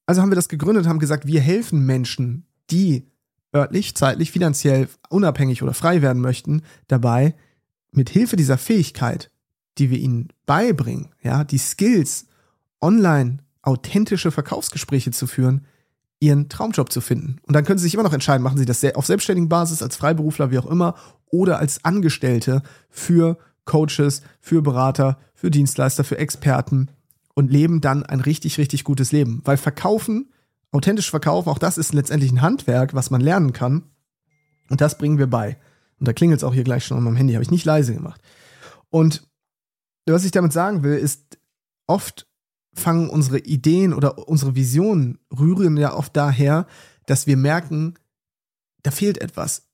Also 0.06 0.20
haben 0.20 0.30
wir 0.30 0.36
das 0.36 0.48
gegründet, 0.48 0.86
haben 0.86 0.98
gesagt, 0.98 1.26
wir 1.26 1.40
helfen 1.40 1.86
Menschen, 1.86 2.46
die 2.70 3.08
örtlich, 3.54 3.94
zeitlich, 3.94 4.32
finanziell 4.32 4.88
unabhängig 5.08 5.62
oder 5.62 5.74
frei 5.74 6.02
werden 6.02 6.22
möchten, 6.22 6.62
dabei 6.88 7.34
mit 7.90 8.10
Hilfe 8.10 8.36
dieser 8.36 8.58
Fähigkeit, 8.58 9.30
die 9.78 9.90
wir 9.90 9.98
ihnen 9.98 10.28
beibringen, 10.46 11.10
ja, 11.22 11.44
die 11.44 11.58
Skills, 11.58 12.26
online 12.80 13.38
authentische 13.62 14.30
Verkaufsgespräche 14.32 15.12
zu 15.12 15.26
führen, 15.26 15.66
ihren 16.22 16.48
Traumjob 16.48 16.92
zu 16.92 17.00
finden. 17.00 17.38
Und 17.42 17.54
dann 17.54 17.64
können 17.64 17.78
sie 17.78 17.84
sich 17.84 17.94
immer 17.94 18.04
noch 18.04 18.12
entscheiden, 18.12 18.44
machen 18.44 18.56
sie 18.56 18.64
das 18.64 18.84
auf 18.94 19.06
selbstständigen 19.06 19.48
Basis, 19.48 19.82
als 19.82 19.96
Freiberufler, 19.96 20.52
wie 20.52 20.58
auch 20.58 20.66
immer, 20.66 20.94
oder 21.30 21.58
als 21.58 21.84
Angestellte 21.84 22.62
für 22.88 23.38
Coaches, 23.64 24.22
für 24.40 24.62
Berater, 24.62 25.18
für 25.34 25.50
Dienstleister, 25.50 26.04
für 26.04 26.18
Experten 26.18 26.90
und 27.34 27.50
leben 27.50 27.80
dann 27.80 28.04
ein 28.04 28.20
richtig, 28.20 28.58
richtig 28.58 28.84
gutes 28.84 29.10
Leben. 29.10 29.42
Weil 29.44 29.56
verkaufen, 29.56 30.32
authentisch 30.70 31.10
verkaufen, 31.10 31.48
auch 31.48 31.58
das 31.58 31.76
ist 31.76 31.92
letztendlich 31.92 32.30
ein 32.30 32.40
Handwerk, 32.40 32.94
was 32.94 33.10
man 33.10 33.20
lernen 33.20 33.52
kann. 33.52 33.82
Und 34.70 34.80
das 34.80 34.98
bringen 34.98 35.18
wir 35.18 35.26
bei. 35.26 35.58
Und 35.98 36.06
da 36.06 36.12
klingelt 36.12 36.38
es 36.38 36.44
auch 36.44 36.54
hier 36.54 36.64
gleich 36.64 36.84
schon 36.84 36.98
an 36.98 37.04
meinem 37.04 37.16
Handy, 37.16 37.34
habe 37.34 37.42
ich 37.42 37.50
nicht 37.50 37.64
leise 37.64 37.94
gemacht. 37.94 38.20
Und 38.90 39.26
was 40.06 40.24
ich 40.24 40.30
damit 40.30 40.52
sagen 40.52 40.84
will, 40.84 40.96
ist, 40.96 41.38
oft 41.86 42.28
fangen 42.74 43.10
unsere 43.10 43.38
Ideen 43.38 43.92
oder 43.92 44.28
unsere 44.28 44.54
Visionen 44.54 45.18
rühren 45.36 45.76
ja 45.76 45.94
oft 45.94 46.16
daher, 46.16 46.66
dass 47.06 47.26
wir 47.26 47.36
merken, 47.36 47.94
da 48.82 48.90
fehlt 48.90 49.18
etwas 49.18 49.72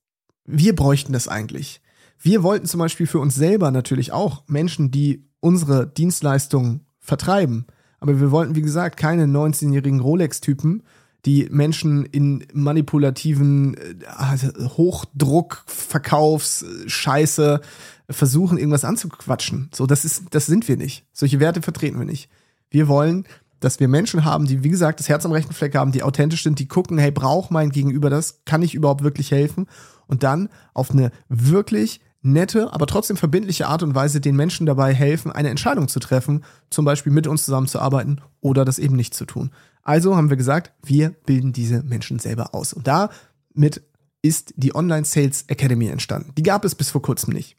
wir 0.49 0.75
bräuchten 0.75 1.13
das 1.13 1.27
eigentlich. 1.27 1.81
Wir 2.19 2.43
wollten 2.43 2.65
zum 2.65 2.79
Beispiel 2.79 3.07
für 3.07 3.19
uns 3.19 3.35
selber 3.35 3.71
natürlich 3.71 4.11
auch 4.11 4.43
Menschen, 4.47 4.91
die 4.91 5.29
unsere 5.39 5.87
Dienstleistungen 5.87 6.85
vertreiben. 6.99 7.65
Aber 7.99 8.19
wir 8.19 8.31
wollten, 8.31 8.55
wie 8.55 8.61
gesagt, 8.61 8.97
keine 8.97 9.25
19-jährigen 9.25 9.99
Rolex-Typen, 9.99 10.83
die 11.25 11.47
Menschen 11.51 12.05
in 12.05 12.45
manipulativen 12.53 13.75
äh, 13.75 14.67
Hochdruck, 14.77 15.63
Verkaufs, 15.67 16.65
Scheiße 16.87 17.61
versuchen, 18.09 18.57
irgendwas 18.57 18.85
anzuquatschen. 18.85 19.69
So, 19.73 19.85
das 19.85 20.05
ist, 20.05 20.23
das 20.31 20.45
sind 20.45 20.67
wir 20.67 20.77
nicht. 20.77 21.05
Solche 21.13 21.39
Werte 21.39 21.61
vertreten 21.61 21.99
wir 21.99 22.05
nicht. 22.05 22.29
Wir 22.69 22.87
wollen, 22.87 23.25
dass 23.59 23.79
wir 23.79 23.87
Menschen 23.87 24.23
haben, 24.25 24.45
die, 24.45 24.63
wie 24.63 24.69
gesagt, 24.69 24.99
das 24.99 25.09
Herz 25.09 25.25
am 25.25 25.31
rechten 25.31 25.53
Fleck 25.53 25.75
haben, 25.75 25.91
die 25.91 26.03
authentisch 26.03 26.43
sind, 26.43 26.59
die 26.59 26.67
gucken, 26.67 26.97
hey, 26.97 27.11
braucht 27.11 27.51
mein 27.51 27.71
Gegenüber 27.71 28.09
das? 28.09 28.41
Kann 28.45 28.61
ich 28.61 28.73
überhaupt 28.73 29.03
wirklich 29.03 29.31
helfen? 29.31 29.67
und 30.09 30.23
dann 30.23 30.49
auf 30.73 30.91
eine 30.91 31.11
wirklich 31.29 32.01
nette, 32.21 32.73
aber 32.73 32.85
trotzdem 32.85 33.15
verbindliche 33.15 33.67
Art 33.67 33.81
und 33.81 33.95
Weise 33.95 34.19
den 34.19 34.35
Menschen 34.35 34.65
dabei 34.65 34.93
helfen, 34.93 35.31
eine 35.31 35.49
Entscheidung 35.49 35.87
zu 35.87 36.01
treffen, 36.01 36.43
zum 36.69 36.83
Beispiel 36.83 37.13
mit 37.13 37.27
uns 37.27 37.45
zusammenzuarbeiten 37.45 38.19
oder 38.41 38.65
das 38.65 38.79
eben 38.79 38.97
nicht 38.97 39.13
zu 39.13 39.25
tun. 39.25 39.51
Also 39.83 40.17
haben 40.17 40.29
wir 40.29 40.35
gesagt, 40.35 40.73
wir 40.83 41.11
bilden 41.25 41.53
diese 41.53 41.83
Menschen 41.83 42.19
selber 42.19 42.53
aus. 42.53 42.73
Und 42.73 42.87
damit 42.87 43.81
ist 44.21 44.53
die 44.57 44.75
Online 44.75 45.05
Sales 45.05 45.45
Academy 45.47 45.87
entstanden. 45.87 46.33
Die 46.37 46.43
gab 46.43 46.65
es 46.65 46.75
bis 46.75 46.89
vor 46.89 47.01
kurzem 47.01 47.33
nicht. 47.33 47.55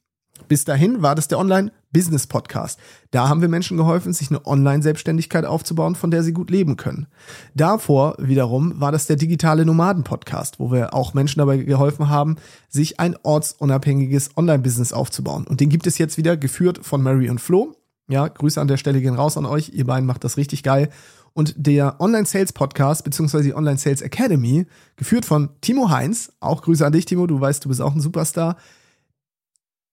Bis 0.46 0.64
dahin 0.64 1.00
war 1.00 1.14
das 1.14 1.28
der 1.28 1.38
Online 1.38 1.72
Business 1.92 2.26
Podcast. 2.26 2.78
Da 3.10 3.28
haben 3.28 3.40
wir 3.40 3.48
Menschen 3.48 3.76
geholfen, 3.76 4.12
sich 4.12 4.30
eine 4.30 4.46
Online-Selbstständigkeit 4.46 5.44
aufzubauen, 5.44 5.94
von 5.94 6.10
der 6.10 6.22
sie 6.22 6.32
gut 6.32 6.50
leben 6.50 6.76
können. 6.76 7.06
Davor 7.54 8.16
wiederum 8.18 8.80
war 8.80 8.92
das 8.92 9.06
der 9.06 9.16
digitale 9.16 9.64
Nomaden 9.64 10.04
Podcast, 10.04 10.60
wo 10.60 10.70
wir 10.70 10.94
auch 10.94 11.14
Menschen 11.14 11.38
dabei 11.38 11.58
geholfen 11.58 12.08
haben, 12.08 12.36
sich 12.68 13.00
ein 13.00 13.16
ortsunabhängiges 13.22 14.36
Online-Business 14.36 14.92
aufzubauen. 14.92 15.46
Und 15.46 15.60
den 15.60 15.68
gibt 15.68 15.86
es 15.86 15.98
jetzt 15.98 16.16
wieder 16.16 16.36
geführt 16.36 16.80
von 16.82 17.02
Mary 17.02 17.28
und 17.28 17.40
Flo. 17.40 17.74
Ja, 18.08 18.26
Grüße 18.28 18.60
an 18.60 18.68
der 18.68 18.76
Stelle 18.76 19.00
gehen 19.00 19.14
raus 19.14 19.36
an 19.36 19.46
euch. 19.46 19.70
Ihr 19.72 19.86
beiden 19.86 20.06
macht 20.06 20.24
das 20.24 20.36
richtig 20.36 20.62
geil. 20.62 20.90
Und 21.32 21.54
der 21.56 22.00
Online 22.00 22.26
Sales 22.26 22.52
Podcast, 22.52 23.04
beziehungsweise 23.04 23.44
die 23.44 23.54
Online 23.54 23.78
Sales 23.78 24.02
Academy, 24.02 24.66
geführt 24.96 25.24
von 25.24 25.50
Timo 25.60 25.90
Heinz. 25.90 26.32
Auch 26.40 26.62
Grüße 26.62 26.84
an 26.84 26.92
dich, 26.92 27.04
Timo. 27.04 27.28
Du 27.28 27.40
weißt, 27.40 27.64
du 27.64 27.68
bist 27.68 27.80
auch 27.80 27.94
ein 27.94 28.00
Superstar 28.00 28.56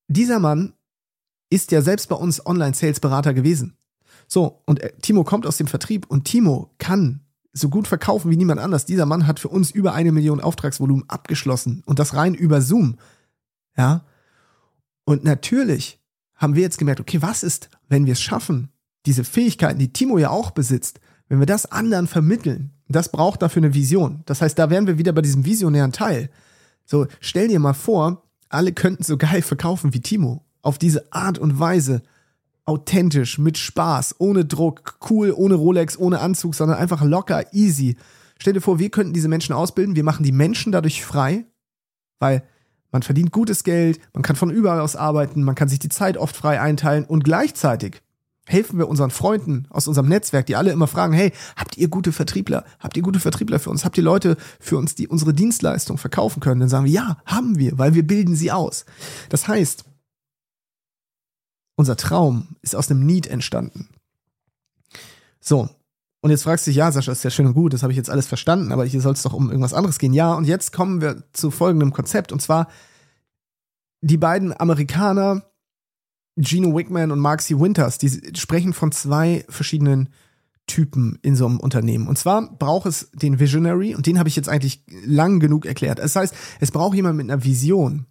dieser 0.07 0.39
Mann 0.39 0.73
ist 1.49 1.71
ja 1.71 1.81
selbst 1.81 2.09
bei 2.09 2.15
uns 2.15 2.45
Online-Sales-Berater 2.45 3.33
gewesen. 3.33 3.77
So, 4.27 4.61
und 4.65 4.81
äh, 4.81 4.91
Timo 5.01 5.23
kommt 5.23 5.45
aus 5.45 5.57
dem 5.57 5.67
Vertrieb 5.67 6.05
und 6.07 6.25
Timo 6.25 6.73
kann 6.77 7.21
so 7.53 7.69
gut 7.69 7.87
verkaufen 7.87 8.29
wie 8.29 8.37
niemand 8.37 8.59
anders. 8.59 8.85
Dieser 8.85 9.05
Mann 9.05 9.27
hat 9.27 9.39
für 9.39 9.49
uns 9.49 9.71
über 9.71 9.93
eine 9.93 10.11
Million 10.11 10.41
Auftragsvolumen 10.41 11.09
abgeschlossen 11.09 11.81
und 11.85 11.99
das 11.99 12.13
rein 12.13 12.33
über 12.33 12.61
Zoom. 12.61 12.97
Ja. 13.77 14.05
Und 15.05 15.23
natürlich 15.23 15.99
haben 16.35 16.55
wir 16.55 16.61
jetzt 16.61 16.77
gemerkt, 16.77 16.99
okay, 16.99 17.21
was 17.21 17.43
ist, 17.43 17.69
wenn 17.87 18.05
wir 18.05 18.13
es 18.13 18.21
schaffen, 18.21 18.69
diese 19.05 19.23
Fähigkeiten, 19.23 19.79
die 19.79 19.93
Timo 19.93 20.17
ja 20.17 20.29
auch 20.29 20.51
besitzt, 20.51 20.99
wenn 21.29 21.39
wir 21.39 21.45
das 21.45 21.71
anderen 21.71 22.07
vermitteln, 22.07 22.71
das 22.87 23.11
braucht 23.11 23.41
dafür 23.41 23.63
eine 23.63 23.73
Vision. 23.73 24.21
Das 24.25 24.41
heißt, 24.41 24.57
da 24.57 24.69
wären 24.69 24.87
wir 24.87 24.97
wieder 24.97 25.13
bei 25.13 25.21
diesem 25.21 25.45
visionären 25.45 25.91
Teil. 25.91 26.29
So, 26.85 27.07
stell 27.19 27.47
dir 27.47 27.59
mal 27.59 27.73
vor, 27.73 28.23
alle 28.49 28.71
könnten 28.71 29.03
so 29.03 29.17
geil 29.17 29.41
verkaufen 29.41 29.93
wie 29.93 30.01
Timo. 30.01 30.45
Auf 30.61 30.77
diese 30.77 31.11
Art 31.11 31.37
und 31.37 31.59
Weise. 31.59 32.01
Authentisch, 32.65 33.37
mit 33.37 33.57
Spaß, 33.57 34.15
ohne 34.19 34.43
Druck, 34.43 34.97
cool, 35.09 35.33
ohne 35.33 35.55
Rolex, 35.55 35.97
ohne 35.97 36.19
Anzug, 36.19 36.53
sondern 36.53 36.77
einfach 36.77 37.01
locker, 37.01 37.53
easy. 37.53 37.95
Stell 38.39 38.53
dir 38.53 38.61
vor, 38.61 38.77
wir 38.77 38.89
könnten 38.89 39.13
diese 39.13 39.29
Menschen 39.29 39.53
ausbilden, 39.53 39.95
wir 39.95 40.03
machen 40.03 40.23
die 40.23 40.33
Menschen 40.33 40.73
dadurch 40.73 41.03
frei, 41.03 41.45
weil 42.19 42.43
man 42.91 43.03
verdient 43.03 43.31
gutes 43.31 43.63
Geld, 43.63 43.99
man 44.13 44.23
kann 44.23 44.35
von 44.35 44.49
überall 44.49 44.81
aus 44.81 44.95
arbeiten, 44.95 45.43
man 45.43 45.55
kann 45.55 45.69
sich 45.69 45.79
die 45.79 45.89
Zeit 45.89 46.17
oft 46.17 46.35
frei 46.35 46.59
einteilen 46.59 47.05
und 47.05 47.23
gleichzeitig 47.23 48.01
helfen 48.47 48.79
wir 48.79 48.87
unseren 48.87 49.11
Freunden 49.11 49.65
aus 49.69 49.87
unserem 49.87 50.07
Netzwerk, 50.07 50.45
die 50.45 50.55
alle 50.55 50.71
immer 50.71 50.87
fragen, 50.87 51.13
hey, 51.13 51.33
habt 51.55 51.77
ihr 51.77 51.89
gute 51.89 52.11
Vertriebler? 52.11 52.63
Habt 52.79 52.95
ihr 52.95 53.03
gute 53.03 53.19
Vertriebler 53.19 53.59
für 53.59 53.69
uns? 53.69 53.83
Habt 53.85 53.97
ihr 53.97 54.03
Leute 54.03 54.37
für 54.59 54.77
uns, 54.77 54.95
die 54.95 55.07
unsere 55.07 55.33
Dienstleistung 55.33 55.97
verkaufen 55.97 56.39
können? 56.39 56.61
Dann 56.61 56.69
sagen 56.69 56.85
wir, 56.85 56.91
ja, 56.91 57.17
haben 57.25 57.59
wir, 57.59 57.77
weil 57.77 57.93
wir 57.93 58.07
bilden 58.07 58.35
sie 58.35 58.51
aus. 58.51 58.85
Das 59.29 59.47
heißt, 59.47 59.83
unser 61.77 61.95
Traum 61.95 62.57
ist 62.61 62.75
aus 62.75 62.91
einem 62.91 63.05
Need 63.05 63.27
entstanden. 63.27 63.87
So. 65.39 65.69
Und 66.19 66.31
jetzt 66.31 66.43
fragst 66.43 66.65
du 66.65 66.71
dich, 66.71 66.77
ja, 66.77 66.91
Sascha, 66.91 67.11
ist 67.11 67.23
ja 67.23 67.29
schön 67.29 67.45
und 67.45 67.53
gut, 67.53 67.71
das 67.71 67.83
habe 67.83 67.93
ich 67.93 67.97
jetzt 67.97 68.09
alles 68.09 68.25
verstanden, 68.27 68.73
aber 68.73 68.83
hier 68.83 68.99
soll 68.99 69.13
es 69.13 69.21
doch 69.21 69.33
um 69.33 69.49
irgendwas 69.49 69.73
anderes 69.73 69.99
gehen. 69.99 70.13
Ja, 70.13 70.33
und 70.33 70.45
jetzt 70.45 70.73
kommen 70.73 70.99
wir 70.99 71.23
zu 71.31 71.51
folgendem 71.51 71.93
Konzept. 71.93 72.31
Und 72.31 72.41
zwar, 72.41 72.67
die 74.01 74.17
beiden 74.17 74.59
Amerikaner, 74.59 75.43
Gino 76.35 76.75
Wickman 76.75 77.11
und 77.11 77.19
Mark 77.19 77.41
C. 77.41 77.57
Winters, 77.59 77.99
die 77.99 78.09
sprechen 78.35 78.73
von 78.73 78.91
zwei 78.91 79.45
verschiedenen 79.47 80.09
Typen 80.65 81.19
in 81.21 81.35
so 81.35 81.45
einem 81.45 81.59
Unternehmen. 81.59 82.07
Und 82.07 82.17
zwar 82.17 82.51
braucht 82.57 82.87
es 82.87 83.09
den 83.11 83.39
Visionary, 83.39 83.95
und 83.95 84.05
den 84.05 84.19
habe 84.19 84.27
ich 84.27 84.35
jetzt 84.35 84.49
eigentlich 84.49 84.83
lang 85.05 85.39
genug 85.39 85.65
erklärt. 85.65 85.99
Das 85.99 86.15
heißt, 86.15 86.35
es 86.59 86.71
braucht 86.71 86.95
jemand 86.95 87.15
mit 87.15 87.29
einer 87.29 87.43
Vision. 87.43 88.05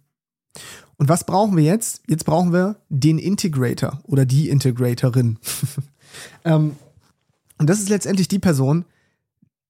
Und 0.97 1.09
was 1.09 1.25
brauchen 1.25 1.55
wir 1.55 1.63
jetzt? 1.63 2.01
Jetzt 2.07 2.25
brauchen 2.25 2.53
wir 2.53 2.77
den 2.89 3.19
Integrator 3.19 3.99
oder 4.03 4.25
die 4.25 4.49
Integratorin. 4.49 5.37
ähm, 6.45 6.75
und 7.59 7.69
das 7.69 7.79
ist 7.79 7.89
letztendlich 7.89 8.27
die 8.27 8.39
Person, 8.39 8.85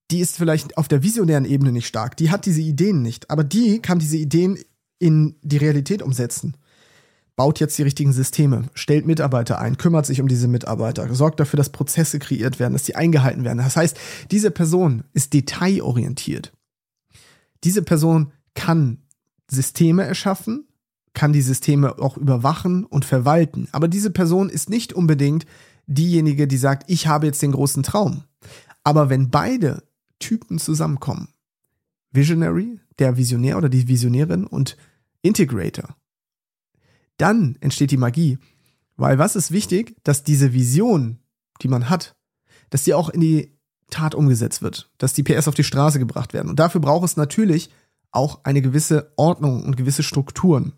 die 0.09 0.19
ist 0.19 0.37
vielleicht 0.37 0.77
auf 0.77 0.87
der 0.87 1.03
visionären 1.03 1.45
Ebene 1.45 1.71
nicht 1.71 1.87
stark. 1.87 2.15
Die 2.15 2.31
hat 2.31 2.45
diese 2.45 2.61
Ideen 2.61 3.01
nicht, 3.01 3.29
aber 3.29 3.43
die 3.43 3.79
kann 3.79 3.99
diese 3.99 4.17
Ideen 4.17 4.57
in 4.99 5.35
die 5.41 5.57
Realität 5.57 6.01
umsetzen 6.01 6.55
baut 7.37 7.59
jetzt 7.59 7.77
die 7.77 7.83
richtigen 7.83 8.11
Systeme, 8.11 8.63
stellt 8.73 9.05
Mitarbeiter 9.05 9.61
ein, 9.61 9.77
kümmert 9.77 10.07
sich 10.07 10.19
um 10.19 10.27
diese 10.27 10.47
Mitarbeiter, 10.47 11.13
sorgt 11.13 11.39
dafür, 11.39 11.57
dass 11.57 11.69
Prozesse 11.69 12.19
kreiert 12.19 12.59
werden, 12.59 12.73
dass 12.73 12.83
die 12.83 12.95
eingehalten 12.95 13.45
werden. 13.45 13.59
Das 13.59 13.77
heißt, 13.77 13.97
diese 14.31 14.51
Person 14.51 15.03
ist 15.13 15.33
detailorientiert. 15.33 16.51
Diese 17.63 17.83
Person 17.83 18.33
kann 18.55 19.03
Systeme 19.49 20.03
erschaffen, 20.03 20.66
kann 21.17 21.33
die 21.33 21.41
Systeme 21.41 21.97
auch 21.97 22.15
überwachen 22.15 22.85
und 22.85 23.03
verwalten. 23.03 23.67
Aber 23.71 23.87
diese 23.87 24.11
Person 24.11 24.49
ist 24.49 24.69
nicht 24.69 24.93
unbedingt 24.93 25.47
diejenige, 25.87 26.47
die 26.47 26.57
sagt, 26.57 26.91
ich 26.91 27.07
habe 27.07 27.25
jetzt 27.25 27.41
den 27.41 27.53
großen 27.53 27.81
Traum. 27.81 28.25
Aber 28.83 29.09
wenn 29.09 29.31
beide 29.31 29.81
Typen 30.19 30.59
zusammenkommen, 30.59 31.29
Visionary, 32.11 32.79
der 32.99 33.17
Visionär 33.17 33.57
oder 33.57 33.67
die 33.67 33.87
Visionärin 33.87 34.45
und 34.45 34.77
Integrator, 35.23 35.95
dann 37.17 37.57
entsteht 37.61 37.89
die 37.89 37.97
Magie. 37.97 38.37
Weil 38.95 39.17
was 39.17 39.35
ist 39.35 39.49
wichtig, 39.49 39.95
dass 40.03 40.23
diese 40.23 40.53
Vision, 40.53 41.17
die 41.63 41.67
man 41.67 41.89
hat, 41.89 42.15
dass 42.69 42.83
die 42.83 42.93
auch 42.93 43.09
in 43.09 43.21
die 43.21 43.57
Tat 43.89 44.13
umgesetzt 44.13 44.61
wird, 44.61 44.91
dass 44.99 45.13
die 45.13 45.23
PS 45.23 45.47
auf 45.47 45.55
die 45.55 45.63
Straße 45.63 45.97
gebracht 45.97 46.33
werden. 46.33 46.49
Und 46.49 46.59
dafür 46.59 46.79
braucht 46.79 47.05
es 47.05 47.17
natürlich 47.17 47.71
auch 48.11 48.43
eine 48.43 48.61
gewisse 48.61 49.13
Ordnung 49.15 49.63
und 49.63 49.77
gewisse 49.77 50.03
Strukturen. 50.03 50.73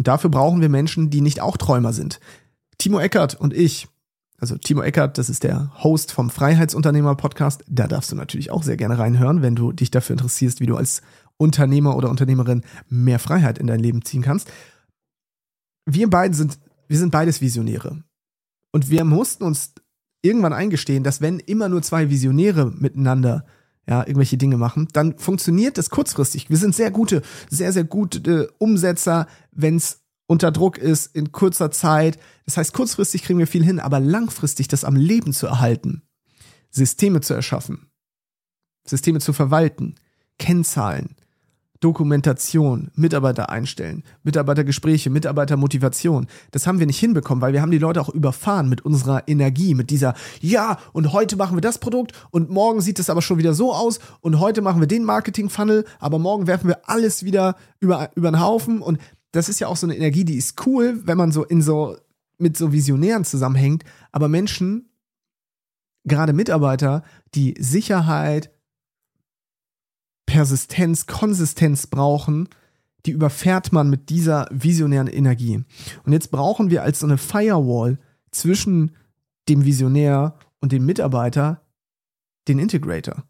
Und 0.00 0.08
dafür 0.08 0.30
brauchen 0.30 0.62
wir 0.62 0.70
Menschen, 0.70 1.10
die 1.10 1.20
nicht 1.20 1.42
auch 1.42 1.58
Träumer 1.58 1.92
sind. 1.92 2.18
Timo 2.78 2.98
Eckert 2.98 3.34
und 3.34 3.52
ich, 3.52 3.86
also 4.38 4.56
Timo 4.56 4.80
Eckert, 4.80 5.18
das 5.18 5.28
ist 5.28 5.44
der 5.44 5.70
Host 5.84 6.10
vom 6.10 6.30
Freiheitsunternehmer 6.30 7.14
Podcast, 7.14 7.62
da 7.68 7.86
darfst 7.86 8.10
du 8.10 8.16
natürlich 8.16 8.50
auch 8.50 8.62
sehr 8.62 8.78
gerne 8.78 8.98
reinhören, 8.98 9.42
wenn 9.42 9.54
du 9.54 9.72
dich 9.72 9.90
dafür 9.90 10.14
interessierst, 10.14 10.60
wie 10.60 10.66
du 10.66 10.76
als 10.76 11.02
Unternehmer 11.36 11.96
oder 11.96 12.08
Unternehmerin 12.08 12.62
mehr 12.88 13.18
Freiheit 13.18 13.58
in 13.58 13.66
dein 13.66 13.80
Leben 13.80 14.02
ziehen 14.02 14.22
kannst 14.22 14.48
wir 15.94 16.10
beiden 16.10 16.34
sind, 16.34 16.58
wir 16.88 16.98
sind 16.98 17.10
beides 17.10 17.40
Visionäre. 17.40 18.02
Und 18.72 18.90
wir 18.90 19.04
mussten 19.04 19.44
uns 19.44 19.72
irgendwann 20.22 20.52
eingestehen, 20.52 21.04
dass 21.04 21.20
wenn 21.20 21.38
immer 21.38 21.68
nur 21.68 21.82
zwei 21.82 22.10
Visionäre 22.10 22.70
miteinander 22.70 23.44
ja, 23.90 24.02
irgendwelche 24.02 24.38
Dinge 24.38 24.56
machen, 24.56 24.86
dann 24.92 25.18
funktioniert 25.18 25.76
das 25.76 25.90
kurzfristig. 25.90 26.48
Wir 26.48 26.56
sind 26.56 26.76
sehr 26.76 26.92
gute, 26.92 27.22
sehr, 27.50 27.72
sehr 27.72 27.82
gute 27.82 28.52
Umsetzer, 28.58 29.26
wenn 29.50 29.76
es 29.76 29.98
unter 30.28 30.52
Druck 30.52 30.78
ist, 30.78 31.14
in 31.14 31.32
kurzer 31.32 31.72
Zeit. 31.72 32.16
Das 32.46 32.56
heißt, 32.56 32.72
kurzfristig 32.72 33.24
kriegen 33.24 33.40
wir 33.40 33.48
viel 33.48 33.64
hin, 33.64 33.80
aber 33.80 33.98
langfristig 33.98 34.68
das 34.68 34.84
am 34.84 34.94
Leben 34.94 35.32
zu 35.32 35.48
erhalten, 35.48 36.02
Systeme 36.70 37.20
zu 37.20 37.34
erschaffen, 37.34 37.90
Systeme 38.86 39.18
zu 39.18 39.32
verwalten, 39.32 39.96
Kennzahlen, 40.38 41.16
Dokumentation, 41.80 42.90
Mitarbeiter 42.94 43.48
einstellen, 43.48 44.04
Mitarbeitergespräche, 44.22 45.08
Mitarbeitermotivation. 45.08 46.26
Das 46.50 46.66
haben 46.66 46.78
wir 46.78 46.86
nicht 46.86 47.00
hinbekommen, 47.00 47.40
weil 47.40 47.54
wir 47.54 47.62
haben 47.62 47.70
die 47.70 47.78
Leute 47.78 48.02
auch 48.02 48.10
überfahren 48.10 48.68
mit 48.68 48.84
unserer 48.84 49.26
Energie, 49.26 49.74
mit 49.74 49.88
dieser, 49.88 50.14
ja, 50.40 50.78
und 50.92 51.12
heute 51.14 51.36
machen 51.36 51.56
wir 51.56 51.62
das 51.62 51.78
Produkt 51.78 52.12
und 52.30 52.50
morgen 52.50 52.82
sieht 52.82 52.98
es 52.98 53.08
aber 53.08 53.22
schon 53.22 53.38
wieder 53.38 53.54
so 53.54 53.72
aus 53.72 53.98
und 54.20 54.38
heute 54.40 54.60
machen 54.60 54.80
wir 54.80 54.86
den 54.86 55.04
Marketing-Funnel, 55.04 55.86
aber 55.98 56.18
morgen 56.18 56.46
werfen 56.46 56.68
wir 56.68 56.88
alles 56.88 57.24
wieder 57.24 57.56
über, 57.80 58.10
über 58.14 58.30
den 58.30 58.40
Haufen 58.40 58.82
und 58.82 58.98
das 59.32 59.48
ist 59.48 59.58
ja 59.58 59.68
auch 59.68 59.76
so 59.76 59.86
eine 59.86 59.96
Energie, 59.96 60.24
die 60.24 60.36
ist 60.36 60.66
cool, 60.66 61.00
wenn 61.04 61.16
man 61.16 61.32
so 61.32 61.44
in 61.44 61.62
so, 61.62 61.96
mit 62.36 62.58
so 62.58 62.72
Visionären 62.72 63.24
zusammenhängt, 63.24 63.84
aber 64.12 64.28
Menschen, 64.28 64.90
gerade 66.04 66.34
Mitarbeiter, 66.34 67.04
die 67.34 67.54
Sicherheit, 67.58 68.50
Persistenz, 70.30 71.06
Konsistenz 71.06 71.88
brauchen, 71.88 72.48
die 73.04 73.10
überfährt 73.10 73.72
man 73.72 73.90
mit 73.90 74.10
dieser 74.10 74.46
visionären 74.52 75.08
Energie. 75.08 75.64
Und 76.04 76.12
jetzt 76.12 76.30
brauchen 76.30 76.70
wir 76.70 76.84
als 76.84 77.00
so 77.00 77.06
eine 77.06 77.18
Firewall 77.18 77.98
zwischen 78.30 78.92
dem 79.48 79.64
Visionär 79.64 80.36
und 80.60 80.70
dem 80.70 80.86
Mitarbeiter 80.86 81.62
den 82.46 82.60
Integrator. 82.60 83.24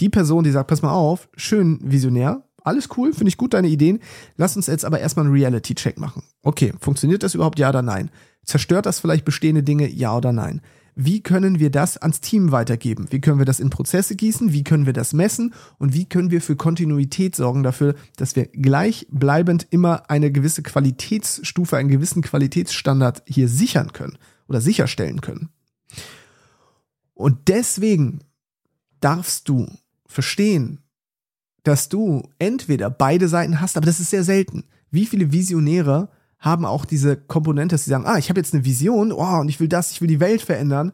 Die 0.00 0.08
Person, 0.08 0.42
die 0.42 0.50
sagt, 0.50 0.70
pass 0.70 0.80
mal 0.80 0.92
auf, 0.92 1.28
schön 1.36 1.80
visionär, 1.82 2.48
alles 2.64 2.88
cool, 2.96 3.12
finde 3.12 3.28
ich 3.28 3.36
gut 3.36 3.52
deine 3.52 3.68
Ideen. 3.68 3.98
Lass 4.36 4.56
uns 4.56 4.68
jetzt 4.68 4.86
aber 4.86 5.00
erstmal 5.00 5.26
einen 5.26 5.34
Reality-Check 5.34 5.98
machen. 5.98 6.22
Okay, 6.42 6.72
funktioniert 6.80 7.22
das 7.22 7.34
überhaupt? 7.34 7.58
Ja 7.58 7.68
oder 7.68 7.82
nein? 7.82 8.10
Zerstört 8.42 8.86
das 8.86 9.00
vielleicht 9.00 9.26
bestehende 9.26 9.62
Dinge? 9.62 9.86
Ja 9.86 10.16
oder 10.16 10.32
nein? 10.32 10.62
Wie 11.00 11.20
können 11.20 11.60
wir 11.60 11.70
das 11.70 11.96
ans 11.96 12.20
Team 12.20 12.50
weitergeben? 12.50 13.06
Wie 13.10 13.20
können 13.20 13.38
wir 13.38 13.46
das 13.46 13.60
in 13.60 13.70
Prozesse 13.70 14.16
gießen? 14.16 14.52
Wie 14.52 14.64
können 14.64 14.84
wir 14.84 14.92
das 14.92 15.12
messen? 15.12 15.54
Und 15.78 15.94
wie 15.94 16.06
können 16.06 16.32
wir 16.32 16.42
für 16.42 16.56
Kontinuität 16.56 17.36
sorgen 17.36 17.62
dafür, 17.62 17.94
dass 18.16 18.34
wir 18.34 18.46
gleichbleibend 18.46 19.68
immer 19.70 20.10
eine 20.10 20.32
gewisse 20.32 20.64
Qualitätsstufe, 20.64 21.76
einen 21.76 21.88
gewissen 21.88 22.20
Qualitätsstandard 22.20 23.22
hier 23.28 23.48
sichern 23.48 23.92
können 23.92 24.18
oder 24.48 24.60
sicherstellen 24.60 25.20
können? 25.20 25.50
Und 27.14 27.46
deswegen 27.46 28.18
darfst 28.98 29.48
du 29.48 29.68
verstehen, 30.04 30.80
dass 31.62 31.88
du 31.88 32.28
entweder 32.40 32.90
beide 32.90 33.28
Seiten 33.28 33.60
hast, 33.60 33.76
aber 33.76 33.86
das 33.86 34.00
ist 34.00 34.10
sehr 34.10 34.24
selten. 34.24 34.64
Wie 34.90 35.06
viele 35.06 35.30
Visionäre 35.30 36.08
haben 36.38 36.64
auch 36.64 36.84
diese 36.84 37.16
Komponente, 37.16 37.74
dass 37.74 37.84
sie 37.84 37.90
sagen, 37.90 38.06
ah, 38.06 38.18
ich 38.18 38.28
habe 38.28 38.40
jetzt 38.40 38.54
eine 38.54 38.64
Vision, 38.64 39.12
oh, 39.12 39.40
und 39.40 39.48
ich 39.48 39.58
will 39.60 39.68
das, 39.68 39.90
ich 39.90 40.00
will 40.00 40.08
die 40.08 40.20
Welt 40.20 40.42
verändern. 40.42 40.92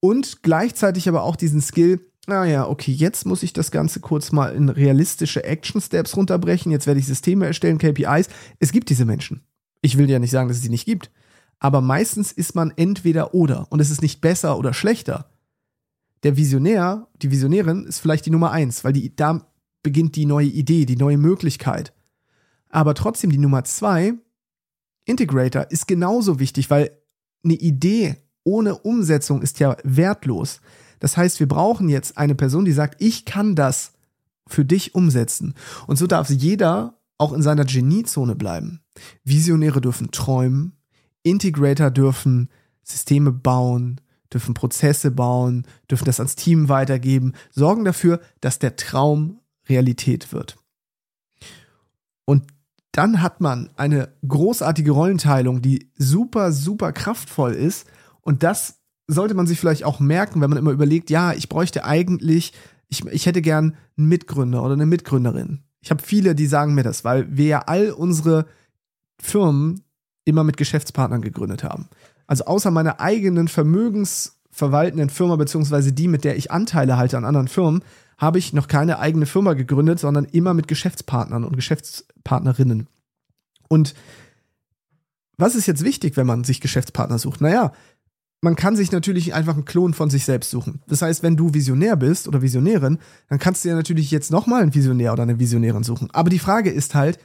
Und 0.00 0.42
gleichzeitig 0.42 1.08
aber 1.08 1.22
auch 1.22 1.36
diesen 1.36 1.62
Skill, 1.62 2.00
ah 2.26 2.64
okay, 2.64 2.92
jetzt 2.92 3.24
muss 3.24 3.42
ich 3.42 3.52
das 3.52 3.70
Ganze 3.70 4.00
kurz 4.00 4.32
mal 4.32 4.54
in 4.54 4.68
realistische 4.68 5.44
Action 5.44 5.80
Steps 5.80 6.16
runterbrechen, 6.16 6.70
jetzt 6.70 6.86
werde 6.86 7.00
ich 7.00 7.06
Systeme 7.06 7.46
erstellen, 7.46 7.78
KPIs. 7.78 8.28
Es 8.58 8.72
gibt 8.72 8.90
diese 8.90 9.04
Menschen. 9.04 9.42
Ich 9.80 9.98
will 9.98 10.08
ja 10.10 10.18
nicht 10.18 10.30
sagen, 10.30 10.48
dass 10.48 10.58
es 10.58 10.62
sie 10.62 10.68
nicht 10.68 10.84
gibt. 10.84 11.10
Aber 11.58 11.80
meistens 11.80 12.32
ist 12.32 12.54
man 12.54 12.72
entweder 12.76 13.34
oder 13.34 13.66
und 13.70 13.80
es 13.80 13.90
ist 13.90 14.02
nicht 14.02 14.20
besser 14.20 14.58
oder 14.58 14.74
schlechter. 14.74 15.30
Der 16.24 16.36
Visionär, 16.36 17.06
die 17.22 17.30
Visionärin 17.30 17.84
ist 17.84 18.00
vielleicht 18.00 18.26
die 18.26 18.30
Nummer 18.30 18.50
eins, 18.50 18.84
weil 18.84 18.92
die, 18.92 19.14
da 19.14 19.46
beginnt 19.82 20.16
die 20.16 20.26
neue 20.26 20.46
Idee, 20.46 20.86
die 20.86 20.96
neue 20.96 21.18
Möglichkeit. 21.18 21.92
Aber 22.68 22.94
trotzdem 22.94 23.30
die 23.30 23.38
Nummer 23.38 23.64
zwei 23.64 24.14
Integrator 25.04 25.70
ist 25.70 25.88
genauso 25.88 26.38
wichtig, 26.38 26.70
weil 26.70 26.90
eine 27.44 27.54
Idee 27.54 28.16
ohne 28.44 28.76
Umsetzung 28.78 29.42
ist 29.42 29.60
ja 29.60 29.76
wertlos. 29.84 30.60
Das 31.00 31.16
heißt, 31.16 31.40
wir 31.40 31.48
brauchen 31.48 31.88
jetzt 31.88 32.16
eine 32.18 32.34
Person, 32.34 32.64
die 32.64 32.72
sagt, 32.72 33.00
ich 33.00 33.24
kann 33.24 33.54
das 33.56 33.92
für 34.46 34.64
dich 34.64 34.94
umsetzen. 34.94 35.54
Und 35.86 35.96
so 35.96 36.06
darf 36.06 36.30
jeder 36.30 36.98
auch 37.18 37.32
in 37.32 37.42
seiner 37.42 37.64
Geniezone 37.64 38.34
bleiben. 38.34 38.80
Visionäre 39.24 39.80
dürfen 39.80 40.10
träumen, 40.10 40.76
Integrator 41.22 41.90
dürfen 41.90 42.48
Systeme 42.82 43.32
bauen, 43.32 44.00
dürfen 44.32 44.54
Prozesse 44.54 45.10
bauen, 45.10 45.66
dürfen 45.90 46.04
das 46.04 46.18
ans 46.20 46.36
Team 46.36 46.68
weitergeben, 46.68 47.32
sorgen 47.50 47.84
dafür, 47.84 48.20
dass 48.40 48.58
der 48.58 48.76
Traum 48.76 49.40
Realität 49.68 50.32
wird. 50.32 50.58
Und 52.24 52.44
dann 52.92 53.22
hat 53.22 53.40
man 53.40 53.70
eine 53.76 54.10
großartige 54.26 54.90
Rollenteilung, 54.90 55.62
die 55.62 55.90
super, 55.96 56.52
super 56.52 56.92
kraftvoll 56.92 57.52
ist. 57.52 57.86
Und 58.20 58.42
das 58.42 58.80
sollte 59.06 59.34
man 59.34 59.46
sich 59.46 59.58
vielleicht 59.58 59.84
auch 59.84 59.98
merken, 59.98 60.40
wenn 60.40 60.50
man 60.50 60.58
immer 60.58 60.70
überlegt, 60.70 61.10
ja, 61.10 61.32
ich 61.32 61.48
bräuchte 61.48 61.84
eigentlich, 61.84 62.52
ich, 62.88 63.04
ich 63.06 63.26
hätte 63.26 63.42
gern 63.42 63.76
einen 63.96 64.08
Mitgründer 64.08 64.62
oder 64.62 64.74
eine 64.74 64.86
Mitgründerin. 64.86 65.60
Ich 65.80 65.90
habe 65.90 66.02
viele, 66.02 66.34
die 66.34 66.46
sagen 66.46 66.74
mir 66.74 66.84
das, 66.84 67.04
weil 67.04 67.34
wir 67.34 67.46
ja 67.46 67.58
all 67.66 67.90
unsere 67.90 68.46
Firmen 69.18 69.82
immer 70.24 70.44
mit 70.44 70.56
Geschäftspartnern 70.56 71.22
gegründet 71.22 71.64
haben. 71.64 71.88
Also 72.26 72.44
außer 72.44 72.70
meiner 72.70 73.00
eigenen 73.00 73.48
vermögensverwaltenden 73.48 75.10
Firma, 75.10 75.36
beziehungsweise 75.36 75.92
die, 75.92 76.08
mit 76.08 76.24
der 76.24 76.36
ich 76.36 76.50
Anteile 76.50 76.96
halte 76.96 77.16
an 77.16 77.24
anderen 77.24 77.48
Firmen, 77.48 77.82
habe 78.22 78.38
ich 78.38 78.52
noch 78.52 78.68
keine 78.68 79.00
eigene 79.00 79.26
Firma 79.26 79.54
gegründet, 79.54 79.98
sondern 79.98 80.24
immer 80.26 80.54
mit 80.54 80.68
Geschäftspartnern 80.68 81.42
und 81.42 81.56
Geschäftspartnerinnen. 81.56 82.86
Und 83.68 83.94
was 85.36 85.56
ist 85.56 85.66
jetzt 85.66 85.82
wichtig, 85.82 86.16
wenn 86.16 86.28
man 86.28 86.44
sich 86.44 86.60
Geschäftspartner 86.60 87.18
sucht? 87.18 87.40
Naja, 87.40 87.72
man 88.40 88.54
kann 88.54 88.76
sich 88.76 88.92
natürlich 88.92 89.34
einfach 89.34 89.54
einen 89.54 89.64
Klon 89.64 89.92
von 89.92 90.08
sich 90.08 90.24
selbst 90.24 90.52
suchen. 90.52 90.82
Das 90.86 91.02
heißt, 91.02 91.24
wenn 91.24 91.36
du 91.36 91.52
Visionär 91.52 91.96
bist 91.96 92.28
oder 92.28 92.42
Visionärin, 92.42 93.00
dann 93.28 93.40
kannst 93.40 93.64
du 93.64 93.70
ja 93.70 93.74
natürlich 93.74 94.12
jetzt 94.12 94.30
nochmal 94.30 94.62
einen 94.62 94.74
Visionär 94.74 95.12
oder 95.12 95.24
eine 95.24 95.40
Visionärin 95.40 95.82
suchen. 95.82 96.08
Aber 96.12 96.30
die 96.30 96.38
Frage 96.38 96.70
ist 96.70 96.94
halt, 96.94 97.18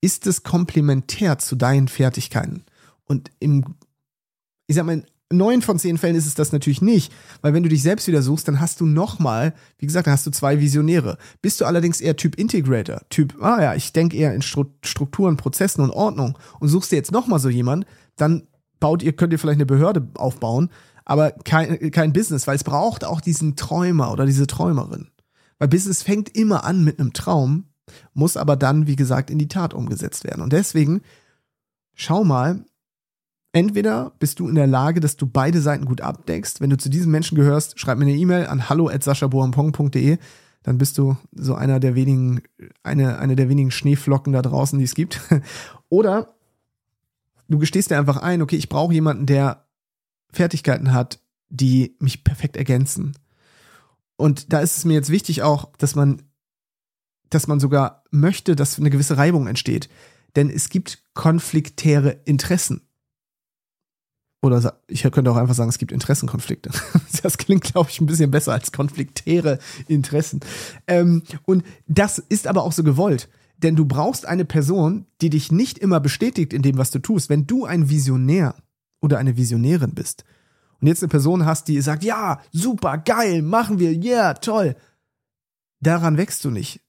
ist 0.00 0.26
es 0.26 0.42
komplementär 0.42 1.38
zu 1.38 1.54
deinen 1.54 1.88
Fertigkeiten? 1.88 2.64
Und 3.04 3.30
im, 3.40 3.76
ich 4.68 4.76
sag 4.76 4.86
mal, 4.86 5.04
neun 5.32 5.62
von 5.62 5.78
zehn 5.78 5.98
Fällen 5.98 6.16
ist 6.16 6.26
es 6.26 6.34
das 6.34 6.52
natürlich 6.52 6.82
nicht, 6.82 7.12
weil 7.42 7.52
wenn 7.52 7.62
du 7.62 7.68
dich 7.68 7.82
selbst 7.82 8.06
wieder 8.06 8.22
suchst, 8.22 8.46
dann 8.46 8.60
hast 8.60 8.80
du 8.80 8.86
nochmal, 8.86 9.54
wie 9.78 9.86
gesagt, 9.86 10.06
dann 10.06 10.12
hast 10.12 10.26
du 10.26 10.30
zwei 10.30 10.60
Visionäre. 10.60 11.18
Bist 11.42 11.60
du 11.60 11.64
allerdings 11.64 12.00
eher 12.00 12.16
Typ 12.16 12.36
Integrator, 12.36 13.00
Typ, 13.10 13.42
ah 13.42 13.60
ja, 13.60 13.74
ich 13.74 13.92
denke 13.92 14.16
eher 14.16 14.34
in 14.34 14.42
Strukturen, 14.42 15.36
Prozessen 15.36 15.82
und 15.82 15.90
Ordnung 15.90 16.38
und 16.60 16.68
suchst 16.68 16.92
dir 16.92 16.96
jetzt 16.96 17.12
nochmal 17.12 17.40
so 17.40 17.48
jemanden, 17.48 17.86
dann 18.16 18.46
baut 18.78 19.02
ihr, 19.02 19.14
könnt 19.14 19.32
ihr 19.32 19.38
vielleicht 19.38 19.58
eine 19.58 19.66
Behörde 19.66 20.08
aufbauen, 20.14 20.70
aber 21.04 21.30
kein, 21.30 21.90
kein 21.90 22.12
Business, 22.12 22.46
weil 22.46 22.56
es 22.56 22.64
braucht 22.64 23.04
auch 23.04 23.20
diesen 23.20 23.56
Träumer 23.56 24.12
oder 24.12 24.26
diese 24.26 24.46
Träumerin. 24.46 25.08
Weil 25.58 25.68
Business 25.68 26.02
fängt 26.02 26.36
immer 26.36 26.64
an 26.64 26.84
mit 26.84 26.98
einem 26.98 27.12
Traum, 27.12 27.66
muss 28.12 28.36
aber 28.36 28.56
dann, 28.56 28.86
wie 28.86 28.96
gesagt, 28.96 29.30
in 29.30 29.38
die 29.38 29.48
Tat 29.48 29.72
umgesetzt 29.72 30.24
werden. 30.24 30.42
Und 30.42 30.52
deswegen, 30.52 31.00
schau 31.94 32.24
mal, 32.24 32.64
Entweder 33.56 34.12
bist 34.18 34.38
du 34.38 34.50
in 34.50 34.54
der 34.54 34.66
Lage, 34.66 35.00
dass 35.00 35.16
du 35.16 35.26
beide 35.26 35.62
Seiten 35.62 35.86
gut 35.86 36.02
abdeckst. 36.02 36.60
Wenn 36.60 36.68
du 36.68 36.76
zu 36.76 36.90
diesen 36.90 37.10
Menschen 37.10 37.36
gehörst, 37.36 37.80
schreib 37.80 37.96
mir 37.96 38.04
eine 38.04 38.14
E-Mail 38.14 38.48
an 38.48 38.68
hallo@saschaboampong.de. 38.68 40.18
Dann 40.62 40.76
bist 40.76 40.98
du 40.98 41.16
so 41.32 41.54
einer 41.54 41.80
der 41.80 41.94
wenigen, 41.94 42.42
eine, 42.82 43.18
eine 43.18 43.34
der 43.34 43.48
wenigen 43.48 43.70
Schneeflocken 43.70 44.34
da 44.34 44.42
draußen, 44.42 44.78
die 44.78 44.84
es 44.84 44.94
gibt. 44.94 45.22
Oder 45.88 46.34
du 47.48 47.56
gestehst 47.58 47.90
dir 47.90 47.96
einfach 47.96 48.18
ein, 48.18 48.42
okay, 48.42 48.56
ich 48.56 48.68
brauche 48.68 48.92
jemanden, 48.92 49.24
der 49.24 49.64
Fertigkeiten 50.30 50.92
hat, 50.92 51.20
die 51.48 51.96
mich 51.98 52.24
perfekt 52.24 52.58
ergänzen. 52.58 53.16
Und 54.16 54.52
da 54.52 54.60
ist 54.60 54.76
es 54.76 54.84
mir 54.84 54.92
jetzt 54.92 55.08
wichtig 55.08 55.42
auch, 55.42 55.72
dass 55.78 55.94
man, 55.94 56.20
dass 57.30 57.46
man 57.46 57.58
sogar 57.58 58.04
möchte, 58.10 58.54
dass 58.54 58.78
eine 58.78 58.90
gewisse 58.90 59.16
Reibung 59.16 59.46
entsteht. 59.46 59.88
Denn 60.34 60.50
es 60.50 60.68
gibt 60.68 61.04
konfliktäre 61.14 62.10
Interessen. 62.26 62.85
Oder 64.46 64.78
ich 64.88 65.02
könnte 65.02 65.30
auch 65.30 65.36
einfach 65.36 65.54
sagen, 65.54 65.68
es 65.68 65.78
gibt 65.78 65.92
Interessenkonflikte. 65.92 66.70
Das 67.22 67.38
klingt, 67.38 67.64
glaube 67.64 67.90
ich, 67.90 68.00
ein 68.00 68.06
bisschen 68.06 68.30
besser 68.30 68.52
als 68.52 68.70
konfliktäre 68.70 69.58
Interessen. 69.88 70.40
Ähm, 70.86 71.22
und 71.44 71.64
das 71.88 72.18
ist 72.18 72.46
aber 72.46 72.62
auch 72.62 72.72
so 72.72 72.84
gewollt. 72.84 73.28
Denn 73.58 73.74
du 73.74 73.84
brauchst 73.84 74.26
eine 74.26 74.44
Person, 74.44 75.06
die 75.20 75.30
dich 75.30 75.50
nicht 75.50 75.78
immer 75.78 75.98
bestätigt 75.98 76.52
in 76.52 76.62
dem, 76.62 76.78
was 76.78 76.90
du 76.90 77.00
tust. 77.00 77.28
Wenn 77.28 77.46
du 77.46 77.64
ein 77.64 77.88
Visionär 77.88 78.54
oder 79.00 79.18
eine 79.18 79.36
Visionärin 79.36 79.94
bist 79.94 80.24
und 80.80 80.86
jetzt 80.86 81.02
eine 81.02 81.08
Person 81.08 81.46
hast, 81.46 81.66
die 81.68 81.80
sagt, 81.80 82.04
ja, 82.04 82.40
super, 82.52 82.98
geil, 82.98 83.42
machen 83.42 83.78
wir, 83.78 83.92
yeah, 83.92 84.34
toll. 84.34 84.76
Daran 85.80 86.16
wächst 86.16 86.44
du 86.44 86.50
nicht 86.50 86.80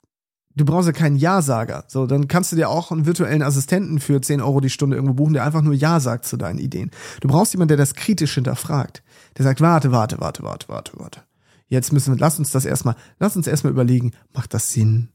du 0.57 0.65
brauchst 0.65 0.87
ja 0.87 0.93
keinen 0.93 1.15
Ja-Sager. 1.15 1.85
So, 1.87 2.07
dann 2.07 2.27
kannst 2.27 2.51
du 2.51 2.55
dir 2.55 2.69
auch 2.69 2.91
einen 2.91 3.05
virtuellen 3.05 3.43
Assistenten 3.43 3.99
für 3.99 4.19
10 4.19 4.41
Euro 4.41 4.59
die 4.59 4.69
Stunde 4.69 4.95
irgendwo 4.95 5.13
buchen, 5.13 5.33
der 5.33 5.45
einfach 5.45 5.61
nur 5.61 5.73
Ja 5.73 5.99
sagt 5.99 6.25
zu 6.25 6.37
deinen 6.37 6.59
Ideen. 6.59 6.91
Du 7.21 7.27
brauchst 7.27 7.53
jemanden, 7.53 7.69
der 7.69 7.77
das 7.77 7.93
kritisch 7.93 8.33
hinterfragt. 8.33 9.03
Der 9.37 9.43
sagt, 9.43 9.61
warte, 9.61 9.91
warte, 9.91 10.19
warte, 10.19 10.43
warte, 10.43 10.67
warte, 10.69 10.91
warte. 10.97 11.21
Jetzt 11.67 11.93
müssen 11.93 12.13
wir, 12.13 12.19
lass 12.19 12.39
uns 12.39 12.51
das 12.51 12.65
erstmal, 12.65 12.95
lass 13.19 13.35
uns 13.35 13.47
erstmal 13.47 13.73
überlegen, 13.73 14.13
macht 14.33 14.53
das 14.53 14.71
Sinn? 14.71 15.09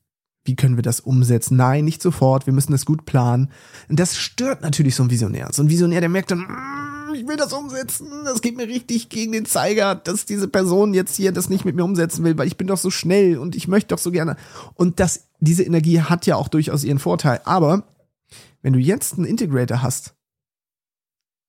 Wie 0.45 0.57
können 0.57 0.77
wir 0.77 0.83
das 0.83 1.01
umsetzen? 1.01 1.57
Nein, 1.57 1.85
nicht 1.85 2.03
sofort. 2.03 2.47
Wir 2.47 2.53
müssen 2.53 2.73
das 2.73 2.85
gut 2.85 3.05
planen. 3.05 3.51
Und 3.89 4.01
das 4.01 4.17
stört 4.17 4.61
natürlich 4.61 4.97
so 4.97 5.05
ein 5.05 5.11
Visionär. 5.11 5.49
So 5.53 5.63
ein 5.63 5.71
Visionär, 5.71 6.01
der 6.01 6.09
merkt 6.09 6.33
dann, 6.33 6.47
ich 7.15 7.27
will 7.27 7.37
das 7.37 7.53
umsetzen. 7.53 8.09
Das 8.25 8.43
geht 8.43 8.57
mir 8.57 8.67
richtig 8.67 9.09
gegen 9.09 9.33
den 9.33 9.47
Zeiger, 9.47 9.95
dass 9.95 10.25
diese 10.27 10.49
Person 10.49 10.95
jetzt 10.95 11.17
hier 11.17 11.33
das 11.33 11.49
nicht 11.49 11.65
mit 11.65 11.77
mir 11.77 11.85
umsetzen 11.85 12.25
will, 12.25 12.37
weil 12.39 12.47
ich 12.47 12.57
bin 12.57 12.67
doch 12.67 12.79
so 12.79 12.91
schnell 12.91 13.39
und 13.39 13.57
ich 13.57 13.69
möchte 13.69 13.89
doch 13.89 13.99
so 13.99 14.11
gerne. 14.11 14.37
Und 14.75 15.01
das, 15.01 15.29
diese 15.41 15.63
Energie 15.63 16.01
hat 16.01 16.27
ja 16.27 16.37
auch 16.37 16.49
durchaus 16.49 16.85
ihren 16.85 16.99
Vorteil. 16.99 17.41
Aber 17.45 17.85
wenn 18.63 18.73
du 18.73 18.79
jetzt 18.79 19.15
einen 19.15 19.25
Integrator 19.25 19.83
hast, 19.83 20.15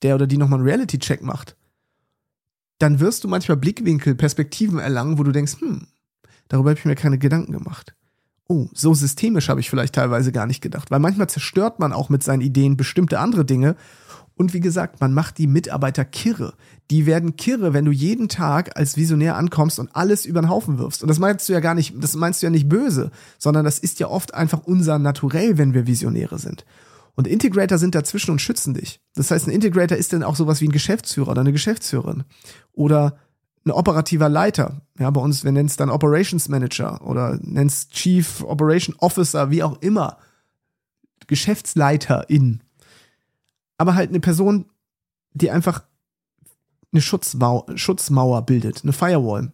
der 0.01 0.15
oder 0.15 0.27
die 0.27 0.37
nochmal 0.37 0.59
einen 0.59 0.67
Reality-Check 0.67 1.21
macht, 1.21 1.55
dann 2.79 2.99
wirst 2.99 3.23
du 3.23 3.27
manchmal 3.27 3.57
Blickwinkel, 3.57 4.15
Perspektiven 4.15 4.79
erlangen, 4.79 5.17
wo 5.17 5.23
du 5.23 5.31
denkst, 5.31 5.59
hm, 5.59 5.87
darüber 6.47 6.71
habe 6.71 6.79
ich 6.79 6.85
mir 6.85 6.95
keine 6.95 7.17
Gedanken 7.17 7.53
gemacht 7.53 7.95
oh, 8.47 8.67
so 8.73 8.93
systemisch 8.93 9.49
habe 9.49 9.59
ich 9.59 9.69
vielleicht 9.69 9.95
teilweise 9.95 10.31
gar 10.31 10.45
nicht 10.45 10.61
gedacht. 10.61 10.91
Weil 10.91 10.99
manchmal 10.99 11.29
zerstört 11.29 11.79
man 11.79 11.93
auch 11.93 12.09
mit 12.09 12.23
seinen 12.23 12.41
Ideen 12.41 12.77
bestimmte 12.77 13.19
andere 13.19 13.45
Dinge. 13.45 13.75
Und 14.35 14.53
wie 14.53 14.59
gesagt, 14.59 14.99
man 14.99 15.13
macht 15.13 15.37
die 15.37 15.47
Mitarbeiter 15.47 16.05
kirre. 16.05 16.55
Die 16.89 17.05
werden 17.05 17.35
kirre, 17.35 17.73
wenn 17.73 17.85
du 17.85 17.91
jeden 17.91 18.29
Tag 18.29 18.77
als 18.77 18.97
Visionär 18.97 19.35
ankommst 19.35 19.79
und 19.79 19.95
alles 19.95 20.25
über 20.25 20.41
den 20.41 20.49
Haufen 20.49 20.79
wirfst. 20.79 21.03
Und 21.03 21.07
das 21.07 21.19
meinst 21.19 21.47
du 21.47 21.53
ja 21.53 21.59
gar 21.59 21.75
nicht, 21.75 21.93
das 22.01 22.15
meinst 22.15 22.41
du 22.41 22.47
ja 22.47 22.49
nicht 22.49 22.67
böse, 22.67 23.11
sondern 23.37 23.63
das 23.63 23.79
ist 23.79 23.99
ja 23.99 24.07
oft 24.07 24.33
einfach 24.33 24.63
unser 24.63 24.97
Naturell, 24.97 25.57
wenn 25.57 25.73
wir 25.73 25.85
Visionäre 25.85 26.39
sind. 26.39 26.65
Und 27.15 27.27
Integrator 27.27 27.77
sind 27.77 27.93
dazwischen 27.93 28.31
und 28.31 28.41
schützen 28.41 28.73
dich. 28.73 28.99
Das 29.13 29.29
heißt, 29.29 29.47
ein 29.47 29.51
Integrator 29.51 29.97
ist 29.97 30.13
dann 30.13 30.23
auch 30.23 30.35
sowas 30.35 30.61
wie 30.61 30.67
ein 30.67 30.71
Geschäftsführer 30.71 31.29
oder 31.29 31.41
eine 31.41 31.51
Geschäftsführerin. 31.51 32.23
Oder 32.71 33.17
ein 33.65 33.71
operativer 33.71 34.29
Leiter. 34.29 34.81
Ja, 34.99 35.09
bei 35.11 35.21
uns, 35.21 35.43
wir 35.43 35.51
nennen 35.51 35.69
es 35.69 35.77
dann 35.77 35.89
Operations 35.89 36.49
Manager 36.49 37.05
oder 37.05 37.37
nennen 37.41 37.67
es 37.67 37.87
Chief 37.89 38.43
Operation 38.43 38.95
Officer, 38.97 39.51
wie 39.51 39.63
auch 39.63 39.81
immer. 39.81 40.17
Geschäftsleiterin. 41.27 42.61
Aber 43.77 43.95
halt 43.95 44.09
eine 44.09 44.19
Person, 44.19 44.65
die 45.33 45.51
einfach 45.51 45.83
eine 46.91 47.01
Schutzmauer, 47.01 47.65
Schutzmauer 47.75 48.45
bildet, 48.45 48.83
eine 48.83 48.93
Firewall 48.93 49.51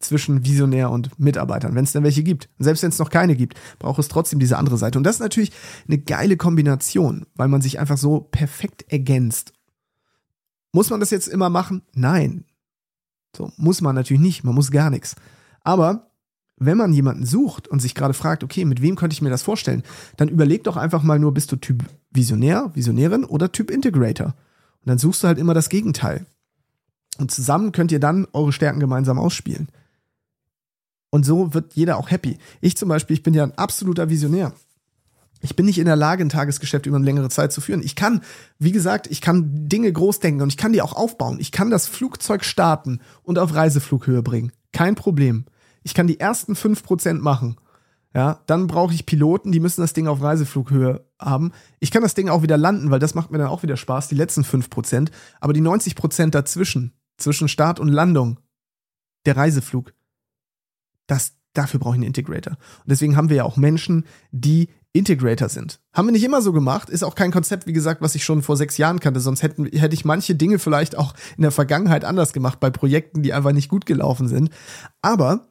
zwischen 0.00 0.44
Visionär 0.44 0.90
und 0.90 1.18
Mitarbeitern, 1.18 1.74
wenn 1.74 1.84
es 1.84 1.92
denn 1.92 2.04
welche 2.04 2.22
gibt. 2.22 2.48
Und 2.58 2.64
selbst 2.64 2.82
wenn 2.82 2.90
es 2.90 2.98
noch 2.98 3.10
keine 3.10 3.36
gibt, 3.36 3.58
braucht 3.78 3.98
es 3.98 4.08
trotzdem 4.08 4.38
diese 4.38 4.56
andere 4.56 4.78
Seite. 4.78 4.98
Und 4.98 5.04
das 5.04 5.16
ist 5.16 5.20
natürlich 5.20 5.52
eine 5.86 5.98
geile 5.98 6.36
Kombination, 6.36 7.26
weil 7.34 7.48
man 7.48 7.60
sich 7.60 7.78
einfach 7.78 7.98
so 7.98 8.20
perfekt 8.20 8.84
ergänzt. 8.88 9.52
Muss 10.72 10.90
man 10.90 11.00
das 11.00 11.10
jetzt 11.10 11.28
immer 11.28 11.50
machen? 11.50 11.82
Nein. 11.94 12.44
So 13.36 13.52
muss 13.56 13.80
man 13.80 13.94
natürlich 13.94 14.22
nicht, 14.22 14.44
man 14.44 14.54
muss 14.54 14.70
gar 14.70 14.90
nichts. 14.90 15.16
Aber 15.62 16.07
wenn 16.58 16.78
man 16.78 16.92
jemanden 16.92 17.24
sucht 17.24 17.68
und 17.68 17.80
sich 17.80 17.94
gerade 17.94 18.14
fragt, 18.14 18.44
okay, 18.44 18.64
mit 18.64 18.82
wem 18.82 18.96
könnte 18.96 19.14
ich 19.14 19.22
mir 19.22 19.30
das 19.30 19.42
vorstellen, 19.42 19.82
dann 20.16 20.28
überleg 20.28 20.64
doch 20.64 20.76
einfach 20.76 21.02
mal 21.02 21.18
nur, 21.18 21.32
bist 21.32 21.52
du 21.52 21.56
Typ 21.56 21.84
Visionär, 22.10 22.70
Visionärin 22.74 23.24
oder 23.24 23.52
Typ 23.52 23.70
Integrator? 23.70 24.26
Und 24.26 24.86
dann 24.86 24.98
suchst 24.98 25.22
du 25.22 25.28
halt 25.28 25.38
immer 25.38 25.54
das 25.54 25.68
Gegenteil. 25.68 26.26
Und 27.18 27.30
zusammen 27.30 27.72
könnt 27.72 27.92
ihr 27.92 28.00
dann 28.00 28.26
eure 28.32 28.52
Stärken 28.52 28.80
gemeinsam 28.80 29.18
ausspielen. 29.18 29.68
Und 31.10 31.24
so 31.24 31.54
wird 31.54 31.74
jeder 31.74 31.96
auch 31.96 32.10
happy. 32.10 32.38
Ich 32.60 32.76
zum 32.76 32.88
Beispiel, 32.88 33.14
ich 33.14 33.22
bin 33.22 33.34
ja 33.34 33.42
ein 33.42 33.56
absoluter 33.56 34.08
Visionär. 34.08 34.52
Ich 35.40 35.54
bin 35.54 35.66
nicht 35.66 35.78
in 35.78 35.86
der 35.86 35.96
Lage, 35.96 36.24
ein 36.24 36.30
Tagesgeschäft 36.30 36.86
über 36.86 36.96
eine 36.96 37.04
längere 37.04 37.28
Zeit 37.28 37.52
zu 37.52 37.60
führen. 37.60 37.82
Ich 37.82 37.94
kann, 37.94 38.22
wie 38.58 38.72
gesagt, 38.72 39.06
ich 39.08 39.20
kann 39.20 39.68
Dinge 39.68 39.92
groß 39.92 40.18
denken 40.20 40.42
und 40.42 40.48
ich 40.48 40.56
kann 40.56 40.72
die 40.72 40.82
auch 40.82 40.94
aufbauen. 40.94 41.38
Ich 41.40 41.52
kann 41.52 41.70
das 41.70 41.86
Flugzeug 41.86 42.44
starten 42.44 43.00
und 43.22 43.38
auf 43.38 43.54
Reiseflughöhe 43.54 44.22
bringen. 44.22 44.52
Kein 44.72 44.96
Problem. 44.96 45.44
Ich 45.88 45.94
kann 45.94 46.06
die 46.06 46.20
ersten 46.20 46.54
fünf 46.54 46.82
Prozent 46.82 47.22
machen. 47.22 47.56
Ja, 48.14 48.42
dann 48.44 48.66
brauche 48.66 48.92
ich 48.92 49.06
Piloten, 49.06 49.52
die 49.52 49.60
müssen 49.60 49.80
das 49.80 49.94
Ding 49.94 50.06
auf 50.06 50.20
Reiseflughöhe 50.20 51.06
haben. 51.18 51.52
Ich 51.80 51.90
kann 51.90 52.02
das 52.02 52.12
Ding 52.12 52.28
auch 52.28 52.42
wieder 52.42 52.58
landen, 52.58 52.90
weil 52.90 52.98
das 52.98 53.14
macht 53.14 53.30
mir 53.30 53.38
dann 53.38 53.48
auch 53.48 53.62
wieder 53.62 53.78
Spaß, 53.78 54.08
die 54.08 54.14
letzten 54.14 54.44
fünf 54.44 54.68
Prozent. 54.68 55.10
Aber 55.40 55.54
die 55.54 55.62
90 55.62 55.94
Prozent 55.94 56.34
dazwischen, 56.34 56.92
zwischen 57.16 57.48
Start 57.48 57.80
und 57.80 57.88
Landung, 57.88 58.38
der 59.24 59.38
Reiseflug, 59.38 59.94
das, 61.06 61.32
dafür 61.54 61.80
brauche 61.80 61.94
ich 61.94 62.00
einen 62.00 62.08
Integrator. 62.08 62.52
Und 62.52 62.90
deswegen 62.90 63.16
haben 63.16 63.30
wir 63.30 63.36
ja 63.36 63.44
auch 63.44 63.56
Menschen, 63.56 64.04
die 64.30 64.68
Integrator 64.92 65.48
sind. 65.48 65.80
Haben 65.94 66.08
wir 66.08 66.12
nicht 66.12 66.24
immer 66.24 66.42
so 66.42 66.52
gemacht, 66.52 66.90
ist 66.90 67.02
auch 67.02 67.14
kein 67.14 67.30
Konzept, 67.30 67.66
wie 67.66 67.72
gesagt, 67.72 68.02
was 68.02 68.14
ich 68.14 68.24
schon 68.24 68.42
vor 68.42 68.58
sechs 68.58 68.76
Jahren 68.76 69.00
kannte, 69.00 69.20
sonst 69.20 69.42
hätten, 69.42 69.64
hätte 69.64 69.94
ich 69.94 70.04
manche 70.04 70.34
Dinge 70.34 70.58
vielleicht 70.58 70.98
auch 70.98 71.14
in 71.38 71.42
der 71.42 71.50
Vergangenheit 71.50 72.04
anders 72.04 72.34
gemacht 72.34 72.60
bei 72.60 72.68
Projekten, 72.68 73.22
die 73.22 73.32
einfach 73.32 73.52
nicht 73.52 73.70
gut 73.70 73.86
gelaufen 73.86 74.28
sind. 74.28 74.50
Aber 75.00 75.47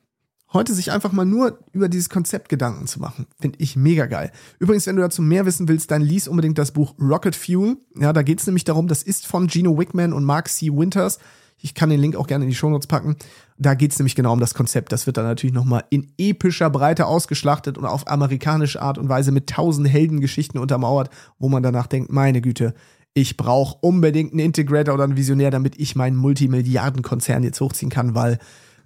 heute 0.54 0.74
sich 0.74 0.92
einfach 0.92 1.12
mal 1.12 1.26
nur 1.26 1.60
über 1.74 1.90
dieses 1.90 2.10
Konzept 2.10 2.50
Gedanken 2.50 2.88
zu 2.88 3.00
machen, 3.00 3.28
finde 3.40 3.60
ich 3.60 3.76
mega 3.76 4.06
geil. 4.06 4.32
Übrigens, 4.60 4.88
wenn 4.88 4.96
du 4.96 5.02
dazu 5.02 5.22
mehr 5.22 5.46
wissen 5.46 5.68
willst, 5.68 5.92
dann 5.92 6.02
lies 6.02 6.28
unbedingt 6.28 6.58
das 6.58 6.72
Buch 6.72 6.96
Rocket 7.00 7.36
Fuel. 7.36 7.78
Ja, 8.00 8.14
da 8.14 8.22
geht 8.22 8.40
es 8.40 8.48
nämlich 8.48 8.64
darum, 8.64 8.88
das 8.88 9.04
ist 9.04 9.28
von 9.28 9.50
Gino 9.50 9.78
Wickman 9.78 10.14
und 10.14 10.24
Mark 10.24 10.48
C. 10.48 10.72
Winters. 10.72 11.20
Ich 11.60 11.74
kann 11.74 11.90
den 11.90 12.00
Link 12.00 12.16
auch 12.16 12.28
gerne 12.28 12.46
in 12.46 12.50
die 12.50 12.56
Shownotes 12.56 12.88
packen. 12.88 13.16
Da 13.58 13.74
geht 13.74 13.92
es 13.92 13.98
nämlich 13.98 14.16
genau 14.16 14.32
um 14.32 14.40
das 14.40 14.54
Konzept. 14.54 14.92
Das 14.92 15.08
wird 15.08 15.18
dann 15.18 15.26
natürlich 15.26 15.56
nochmal 15.56 15.86
in 15.90 16.12
epischer 16.18 16.70
Breite 16.70 17.08
ausgeschlachtet 17.08 17.78
und 17.80 17.86
auf 17.86 18.08
amerikanische 18.08 18.82
Art 18.82 19.00
und 19.00 19.10
Weise 19.10 19.32
mit 19.32 19.50
tausend 19.50 19.90
Heldengeschichten 19.90 20.60
untermauert, 20.60 21.10
wo 21.40 21.50
man 21.50 21.64
danach 21.64 21.88
denkt, 21.88 22.12
meine 22.12 22.42
Güte, 22.42 22.76
ich 23.16 23.36
brauche 23.36 23.80
unbedingt 23.82 24.34
einen 24.34 24.42
Integrator 24.42 24.94
oder 24.94 25.06
einen 25.06 25.18
Visionär, 25.18 25.50
damit 25.50 25.80
ich 25.80 25.96
meinen 25.96 26.16
Multimilliardenkonzern 26.16 27.42
jetzt 27.42 27.60
hochziehen 27.60 27.90
kann, 27.90 28.14
weil 28.14 28.38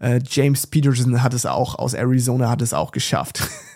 äh, 0.01 0.19
James 0.27 0.65
Peterson 0.67 1.21
hat 1.21 1.33
es 1.33 1.45
auch 1.45 1.75
aus 1.75 1.93
Arizona 1.93 2.49
hat 2.49 2.61
es 2.61 2.73
auch 2.73 2.91
geschafft. 2.91 3.47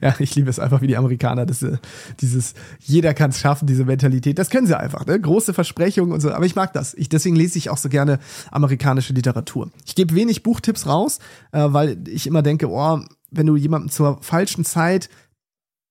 ja, 0.00 0.14
ich 0.18 0.34
liebe 0.34 0.48
es 0.48 0.58
einfach, 0.58 0.80
wie 0.80 0.86
die 0.86 0.96
Amerikaner 0.96 1.46
das, 1.46 1.62
äh, 1.62 1.78
dieses 2.20 2.54
jeder 2.78 3.12
kann 3.12 3.30
es 3.30 3.40
schaffen, 3.40 3.66
diese 3.66 3.84
Mentalität. 3.84 4.38
Das 4.38 4.50
können 4.50 4.66
sie 4.66 4.78
einfach, 4.78 5.04
ne? 5.06 5.20
Große 5.20 5.52
Versprechungen 5.52 6.12
und 6.12 6.20
so. 6.20 6.32
Aber 6.32 6.46
ich 6.46 6.54
mag 6.54 6.72
das. 6.72 6.94
Ich, 6.94 7.08
deswegen 7.08 7.36
lese 7.36 7.58
ich 7.58 7.70
auch 7.70 7.78
so 7.78 7.88
gerne 7.88 8.20
amerikanische 8.50 9.12
Literatur. 9.12 9.70
Ich 9.84 9.96
gebe 9.96 10.14
wenig 10.14 10.44
Buchtipps 10.44 10.86
raus, 10.86 11.18
äh, 11.52 11.64
weil 11.66 11.98
ich 12.08 12.26
immer 12.26 12.42
denke, 12.42 12.70
oh, 12.70 13.00
wenn 13.32 13.46
du 13.46 13.56
jemandem 13.56 13.90
zur 13.90 14.18
falschen 14.22 14.64
Zeit 14.64 15.08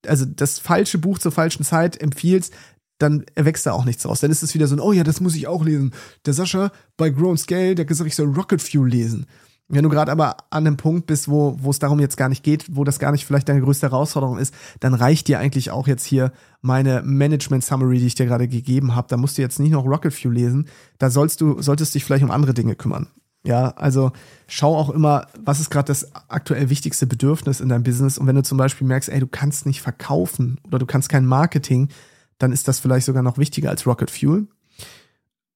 also 0.05 0.25
das 0.25 0.59
falsche 0.59 0.97
Buch 0.97 1.17
zur 1.17 1.31
falschen 1.31 1.63
Zeit 1.63 2.01
empfiehlst, 2.01 2.53
dann 2.99 3.25
erwächst 3.35 3.65
da 3.65 3.71
auch 3.71 3.85
nichts 3.85 4.05
raus. 4.05 4.19
Dann 4.19 4.31
ist 4.31 4.43
es 4.43 4.53
wieder 4.53 4.67
so 4.67 4.75
ein, 4.75 4.79
oh 4.79 4.91
ja, 4.91 5.03
das 5.03 5.21
muss 5.21 5.35
ich 5.35 5.47
auch 5.47 5.63
lesen. 5.63 5.93
Der 6.25 6.33
Sascha 6.33 6.71
bei 6.97 7.09
Grown 7.09 7.37
Scale, 7.37 7.75
der 7.75 7.85
gesagt, 7.85 8.07
ich 8.07 8.15
soll 8.15 8.33
Rocket 8.33 8.61
Fuel 8.61 8.89
lesen. 8.89 9.27
Wenn 9.69 9.83
du 9.83 9.89
gerade 9.89 10.11
aber 10.11 10.37
an 10.49 10.67
einem 10.67 10.77
Punkt 10.77 11.07
bist, 11.07 11.29
wo, 11.29 11.57
wo 11.59 11.71
es 11.71 11.79
darum 11.79 11.99
jetzt 11.99 12.17
gar 12.17 12.29
nicht 12.29 12.43
geht, 12.43 12.75
wo 12.75 12.83
das 12.83 12.99
gar 12.99 13.11
nicht 13.11 13.25
vielleicht 13.25 13.47
deine 13.47 13.61
größte 13.61 13.89
Herausforderung 13.89 14.37
ist, 14.37 14.53
dann 14.81 14.93
reicht 14.93 15.27
dir 15.27 15.39
eigentlich 15.39 15.71
auch 15.71 15.87
jetzt 15.87 16.05
hier 16.05 16.31
meine 16.61 17.01
Management 17.03 17.63
Summary, 17.63 17.99
die 17.99 18.07
ich 18.07 18.15
dir 18.15 18.25
gerade 18.25 18.47
gegeben 18.47 18.93
habe. 18.93 19.07
Da 19.09 19.17
musst 19.17 19.37
du 19.37 19.41
jetzt 19.41 19.59
nicht 19.59 19.71
noch 19.71 19.85
Rocket 19.85 20.13
Fuel 20.13 20.33
lesen. 20.33 20.67
Da 20.99 21.09
sollst 21.09 21.41
du, 21.41 21.61
solltest 21.61 21.95
dich 21.95 22.03
vielleicht 22.03 22.23
um 22.23 22.31
andere 22.31 22.53
Dinge 22.53 22.75
kümmern. 22.75 23.07
Ja, 23.45 23.71
also 23.71 24.11
schau 24.47 24.75
auch 24.75 24.89
immer, 24.89 25.27
was 25.37 25.59
ist 25.59 25.69
gerade 25.69 25.87
das 25.87 26.13
aktuell 26.29 26.69
wichtigste 26.69 27.07
Bedürfnis 27.07 27.59
in 27.59 27.69
deinem 27.69 27.83
Business. 27.83 28.17
Und 28.17 28.27
wenn 28.27 28.35
du 28.35 28.43
zum 28.43 28.57
Beispiel 28.57 28.87
merkst, 28.87 29.09
ey, 29.09 29.19
du 29.19 29.27
kannst 29.27 29.65
nicht 29.65 29.81
verkaufen 29.81 30.59
oder 30.65 30.79
du 30.79 30.85
kannst 30.85 31.09
kein 31.09 31.25
Marketing, 31.25 31.89
dann 32.37 32.53
ist 32.53 32.67
das 32.67 32.79
vielleicht 32.79 33.05
sogar 33.05 33.21
noch 33.21 33.37
wichtiger 33.37 33.69
als 33.69 33.85
Rocket 33.85 34.11
Fuel. 34.11 34.47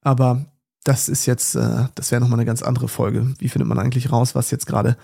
Aber 0.01 0.45
das 0.87 1.09
ist 1.09 1.25
jetzt, 1.25 1.55
äh, 1.55 1.87
das 1.95 2.11
wäre 2.11 2.21
nochmal 2.21 2.39
eine 2.39 2.45
ganz 2.45 2.63
andere 2.63 2.87
Folge. 2.87 3.33
Wie 3.39 3.49
findet 3.49 3.67
man 3.67 3.77
eigentlich 3.77 4.11
raus, 4.11 4.35
was 4.35 4.51
jetzt 4.51 4.67
gerade, 4.67 4.95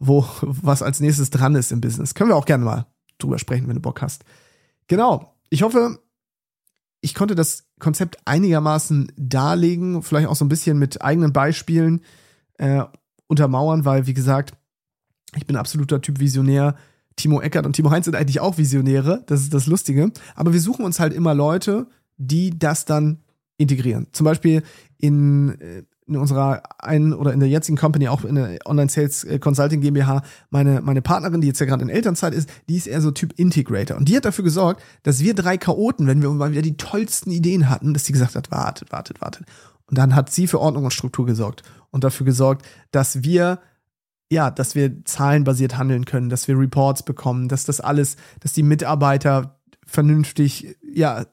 wo, 0.00 0.26
was 0.40 0.82
als 0.82 0.98
nächstes 0.98 1.30
dran 1.30 1.54
ist 1.54 1.70
im 1.70 1.80
Business? 1.80 2.14
Können 2.14 2.30
wir 2.30 2.36
auch 2.36 2.44
gerne 2.44 2.64
mal 2.64 2.86
drüber 3.18 3.38
sprechen, 3.38 3.68
wenn 3.68 3.76
du 3.76 3.82
Bock 3.82 4.02
hast. 4.02 4.24
Genau. 4.88 5.36
Ich 5.48 5.62
hoffe, 5.62 6.00
ich 7.00 7.14
konnte 7.14 7.36
das 7.36 7.64
Konzept 7.78 8.18
einigermaßen 8.24 9.12
darlegen, 9.16 10.02
vielleicht 10.02 10.26
auch 10.26 10.34
so 10.34 10.44
ein 10.44 10.48
bisschen 10.48 10.78
mit 10.78 11.02
eigenen 11.02 11.32
Beispielen 11.32 12.00
äh, 12.54 12.82
untermauern, 13.28 13.84
weil, 13.84 14.08
wie 14.08 14.14
gesagt, 14.14 14.54
ich 15.36 15.46
bin 15.46 15.56
absoluter 15.56 16.00
Typ 16.00 16.18
Visionär. 16.18 16.74
Timo 17.14 17.40
Eckert 17.40 17.66
und 17.66 17.74
Timo 17.74 17.90
Heinz 17.90 18.06
sind 18.06 18.14
eigentlich 18.14 18.40
auch 18.40 18.58
Visionäre, 18.58 19.22
das 19.26 19.42
ist 19.42 19.54
das 19.54 19.66
Lustige. 19.66 20.10
Aber 20.34 20.52
wir 20.52 20.60
suchen 20.60 20.84
uns 20.84 20.98
halt 20.98 21.12
immer 21.12 21.34
Leute, 21.34 21.86
die 22.16 22.58
das 22.58 22.84
dann 22.84 23.20
integrieren. 23.58 24.06
Zum 24.12 24.24
Beispiel 24.24 24.62
in, 24.96 25.60
äh, 25.60 25.82
in 26.06 26.16
unserer 26.16 26.62
einen 26.78 27.12
oder 27.12 27.32
in 27.34 27.40
der 27.40 27.48
jetzigen 27.48 27.76
Company, 27.76 28.08
auch 28.08 28.24
in 28.24 28.36
der 28.36 28.58
Online 28.64 28.88
Sales 28.88 29.24
äh, 29.24 29.38
Consulting 29.38 29.82
GmbH, 29.82 30.22
meine, 30.48 30.80
meine 30.80 31.02
Partnerin, 31.02 31.42
die 31.42 31.48
jetzt 31.48 31.60
ja 31.60 31.66
gerade 31.66 31.82
in 31.82 31.90
Elternzeit 31.90 32.32
ist, 32.32 32.48
die 32.68 32.76
ist 32.76 32.86
eher 32.86 33.02
so 33.02 33.10
Typ 33.10 33.34
Integrator. 33.36 33.98
Und 33.98 34.08
die 34.08 34.16
hat 34.16 34.24
dafür 34.24 34.44
gesorgt, 34.44 34.82
dass 35.02 35.20
wir 35.20 35.34
drei 35.34 35.58
Chaoten, 35.58 36.06
wenn 36.06 36.22
wir 36.22 36.30
mal 36.30 36.52
wieder 36.52 36.62
die 36.62 36.76
tollsten 36.76 37.30
Ideen 37.30 37.68
hatten, 37.68 37.92
dass 37.92 38.06
sie 38.06 38.12
gesagt 38.12 38.36
hat, 38.36 38.50
wartet, 38.50 38.90
wartet, 38.92 39.20
wartet. 39.20 39.44
Und 39.86 39.98
dann 39.98 40.14
hat 40.14 40.30
sie 40.30 40.46
für 40.46 40.60
Ordnung 40.60 40.84
und 40.84 40.92
Struktur 40.92 41.26
gesorgt 41.26 41.62
und 41.90 42.04
dafür 42.04 42.24
gesorgt, 42.24 42.66
dass 42.90 43.22
wir 43.22 43.60
ja, 44.30 44.50
dass 44.50 44.74
wir 44.74 45.04
zahlenbasiert 45.06 45.78
handeln 45.78 46.04
können, 46.04 46.28
dass 46.28 46.48
wir 46.48 46.58
Reports 46.58 47.02
bekommen, 47.02 47.48
dass 47.48 47.64
das 47.64 47.80
alles, 47.80 48.16
dass 48.40 48.52
die 48.52 48.62
Mitarbeiter 48.62 49.58
vernünftig, 49.86 50.76
ja, 50.82 51.24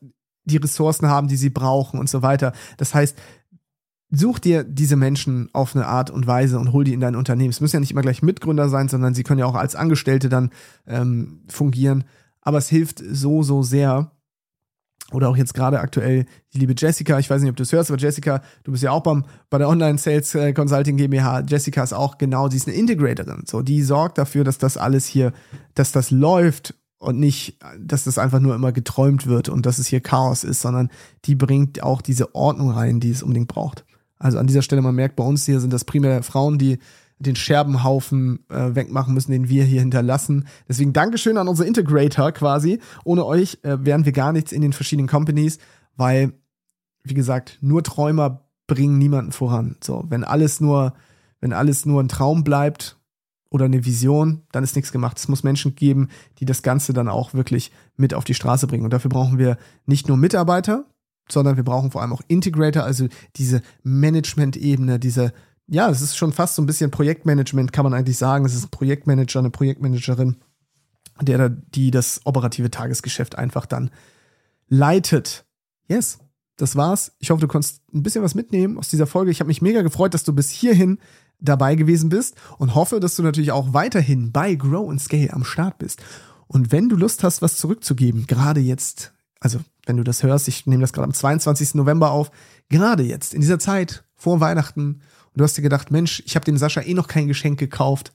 die 0.45 0.57
Ressourcen 0.57 1.07
haben, 1.07 1.27
die 1.27 1.37
sie 1.37 1.49
brauchen 1.49 1.99
und 1.99 2.09
so 2.09 2.21
weiter. 2.21 2.53
Das 2.77 2.93
heißt, 2.93 3.17
such 4.11 4.39
dir 4.39 4.63
diese 4.63 4.95
Menschen 4.95 5.49
auf 5.53 5.75
eine 5.75 5.87
Art 5.87 6.09
und 6.09 6.27
Weise 6.27 6.59
und 6.59 6.71
hol 6.71 6.83
die 6.83 6.93
in 6.93 6.99
dein 6.99 7.15
Unternehmen. 7.15 7.49
Es 7.49 7.61
müssen 7.61 7.77
ja 7.77 7.79
nicht 7.79 7.91
immer 7.91 8.01
gleich 8.01 8.21
Mitgründer 8.21 8.69
sein, 8.69 8.87
sondern 8.87 9.13
sie 9.13 9.23
können 9.23 9.39
ja 9.39 9.45
auch 9.45 9.55
als 9.55 9.75
Angestellte 9.75 10.29
dann 10.29 10.51
ähm, 10.87 11.41
fungieren. 11.47 12.03
Aber 12.41 12.57
es 12.57 12.69
hilft 12.69 12.99
so, 12.99 13.43
so 13.43 13.63
sehr. 13.63 14.11
Oder 15.11 15.29
auch 15.29 15.37
jetzt 15.37 15.53
gerade 15.53 15.79
aktuell 15.79 16.25
die 16.53 16.59
liebe 16.59 16.73
Jessica, 16.75 17.19
ich 17.19 17.29
weiß 17.29 17.41
nicht, 17.41 17.51
ob 17.51 17.55
du 17.55 17.63
es 17.63 17.71
hörst, 17.71 17.91
aber 17.91 17.99
Jessica, 17.99 18.41
du 18.63 18.71
bist 18.71 18.83
ja 18.83 18.91
auch 18.91 19.03
beim, 19.03 19.25
bei 19.51 19.59
der 19.59 19.69
Online 19.69 19.99
Sales 19.99 20.33
äh, 20.33 20.51
Consulting 20.53 20.97
GmbH. 20.97 21.41
Jessica 21.41 21.83
ist 21.83 21.93
auch 21.93 22.17
genau, 22.17 22.49
sie 22.49 22.57
ist 22.57 22.67
eine 22.67 22.75
Integratorin. 22.75 23.43
So, 23.45 23.61
die 23.61 23.83
sorgt 23.83 24.17
dafür, 24.17 24.43
dass 24.43 24.57
das 24.57 24.77
alles 24.77 25.05
hier, 25.05 25.31
dass 25.75 25.91
das 25.91 26.09
läuft 26.09 26.73
und 26.97 27.19
nicht, 27.19 27.59
dass 27.79 28.05
das 28.05 28.17
einfach 28.17 28.39
nur 28.39 28.55
immer 28.55 28.71
geträumt 28.71 29.27
wird 29.27 29.49
und 29.49 29.65
dass 29.65 29.77
es 29.77 29.87
hier 29.87 30.01
Chaos 30.01 30.43
ist, 30.43 30.61
sondern 30.61 30.89
die 31.25 31.35
bringt 31.35 31.83
auch 31.83 32.01
diese 32.01 32.33
Ordnung 32.35 32.71
rein, 32.71 32.99
die 32.99 33.09
es 33.09 33.23
unbedingt 33.23 33.47
braucht. 33.47 33.85
Also 34.17 34.37
an 34.39 34.47
dieser 34.47 34.61
Stelle, 34.61 34.81
man 34.81 34.95
merkt, 34.95 35.15
bei 35.15 35.23
uns 35.23 35.45
hier 35.45 35.59
sind 35.59 35.73
das 35.73 35.83
primär 35.83 36.23
Frauen, 36.23 36.57
die 36.57 36.79
den 37.19 37.35
Scherbenhaufen 37.35 38.39
äh, 38.49 38.75
wegmachen 38.75 39.13
müssen, 39.13 39.31
den 39.31 39.47
wir 39.49 39.63
hier 39.63 39.79
hinterlassen. 39.79 40.47
Deswegen 40.67 40.93
Dankeschön 40.93 41.37
an 41.37 41.47
unsere 41.47 41.67
Integrator 41.67 42.31
quasi. 42.31 42.79
Ohne 43.03 43.25
euch 43.25 43.59
äh, 43.63 43.77
wären 43.81 44.05
wir 44.05 44.11
gar 44.11 44.33
nichts 44.33 44.51
in 44.51 44.61
den 44.61 44.73
verschiedenen 44.73 45.07
Companies, 45.07 45.59
weil, 45.95 46.33
wie 47.03 47.13
gesagt, 47.13 47.57
nur 47.61 47.83
Träumer 47.83 48.49
bringen 48.67 48.97
niemanden 48.97 49.31
voran. 49.31 49.77
So, 49.81 50.03
wenn 50.09 50.23
alles 50.23 50.59
nur, 50.59 50.93
wenn 51.39 51.53
alles 51.53 51.85
nur 51.85 52.01
ein 52.01 52.09
Traum 52.09 52.43
bleibt 52.43 52.97
oder 53.55 53.65
eine 53.65 53.85
Vision, 53.85 54.41
dann 54.51 54.65
ist 54.65 54.75
nichts 54.75 54.91
gemacht. 54.91 55.17
Es 55.17 55.29
muss 55.29 55.43
Menschen 55.43 55.75
geben, 55.75 56.09
die 56.39 56.45
das 56.45 56.61
Ganze 56.61 56.91
dann 56.91 57.07
auch 57.07 57.33
wirklich 57.33 57.71
mit 57.95 58.13
auf 58.13 58.25
die 58.25 58.33
Straße 58.33 58.67
bringen. 58.67 58.83
Und 58.83 58.91
dafür 58.91 59.07
brauchen 59.07 59.39
wir 59.39 59.57
nicht 59.85 60.09
nur 60.09 60.17
Mitarbeiter, 60.17 60.83
sondern 61.31 61.55
wir 61.55 61.63
brauchen 61.63 61.89
vor 61.89 62.01
allem 62.01 62.11
auch 62.11 62.21
Integrator, 62.27 62.83
also 62.83 63.07
diese 63.37 63.61
Management-Ebene, 63.83 64.99
diese, 64.99 65.31
ja, 65.67 65.89
es 65.89 66.01
ist 66.01 66.17
schon 66.17 66.33
fast 66.33 66.55
so 66.55 66.61
ein 66.61 66.65
bisschen 66.65 66.91
Projektmanagement, 66.91 67.71
kann 67.71 67.85
man 67.85 67.93
eigentlich 67.93 68.17
sagen. 68.17 68.43
Es 68.43 68.53
ist 68.53 68.65
ein 68.65 68.71
Projektmanager, 68.71 69.39
eine 69.39 69.51
Projektmanagerin, 69.51 70.35
der, 71.21 71.47
die 71.49 71.91
das 71.91 72.19
operative 72.25 72.69
Tagesgeschäft 72.69 73.37
einfach 73.37 73.65
dann 73.65 73.89
leitet. 74.67 75.45
Yes. 75.87 76.19
das 76.57 76.75
war's. 76.75 77.13
Ich 77.19 77.29
hoffe, 77.29 77.39
du 77.39 77.47
konntest 77.47 77.81
ein 77.93 78.03
bisschen 78.03 78.21
was 78.21 78.35
mitnehmen 78.35 78.77
aus 78.77 78.89
dieser 78.89 79.07
Folge. 79.07 79.31
Ich 79.31 79.39
habe 79.39 79.47
mich 79.47 79.61
mega 79.61 79.81
gefreut, 79.81 80.13
dass 80.13 80.25
du 80.25 80.33
bis 80.33 80.49
hierhin 80.49 80.99
dabei 81.39 81.75
gewesen 81.75 82.09
bist 82.09 82.35
und 82.57 82.75
hoffe, 82.75 82.99
dass 82.99 83.15
du 83.15 83.23
natürlich 83.23 83.51
auch 83.51 83.73
weiterhin 83.73 84.31
bei 84.31 84.55
Grow 84.55 84.89
and 84.89 85.01
Scale 85.01 85.33
am 85.33 85.43
Start 85.43 85.77
bist. 85.77 86.01
Und 86.47 86.71
wenn 86.71 86.89
du 86.89 86.95
Lust 86.95 87.23
hast, 87.23 87.41
was 87.41 87.57
zurückzugeben, 87.57 88.27
gerade 88.27 88.59
jetzt, 88.59 89.13
also 89.39 89.59
wenn 89.85 89.97
du 89.97 90.03
das 90.03 90.23
hörst, 90.23 90.47
ich 90.47 90.65
nehme 90.65 90.81
das 90.81 90.93
gerade 90.93 91.05
am 91.05 91.13
22. 91.13 91.75
November 91.75 92.11
auf, 92.11 92.31
gerade 92.69 93.03
jetzt, 93.03 93.33
in 93.33 93.41
dieser 93.41 93.59
Zeit 93.59 94.03
vor 94.15 94.39
Weihnachten, 94.39 95.01
und 95.35 95.39
du 95.39 95.43
hast 95.43 95.57
dir 95.57 95.63
gedacht, 95.63 95.91
Mensch, 95.91 96.23
ich 96.25 96.35
habe 96.35 96.45
dem 96.45 96.57
Sascha 96.57 96.81
eh 96.81 96.93
noch 96.93 97.07
kein 97.07 97.27
Geschenk 97.27 97.59
gekauft, 97.59 98.13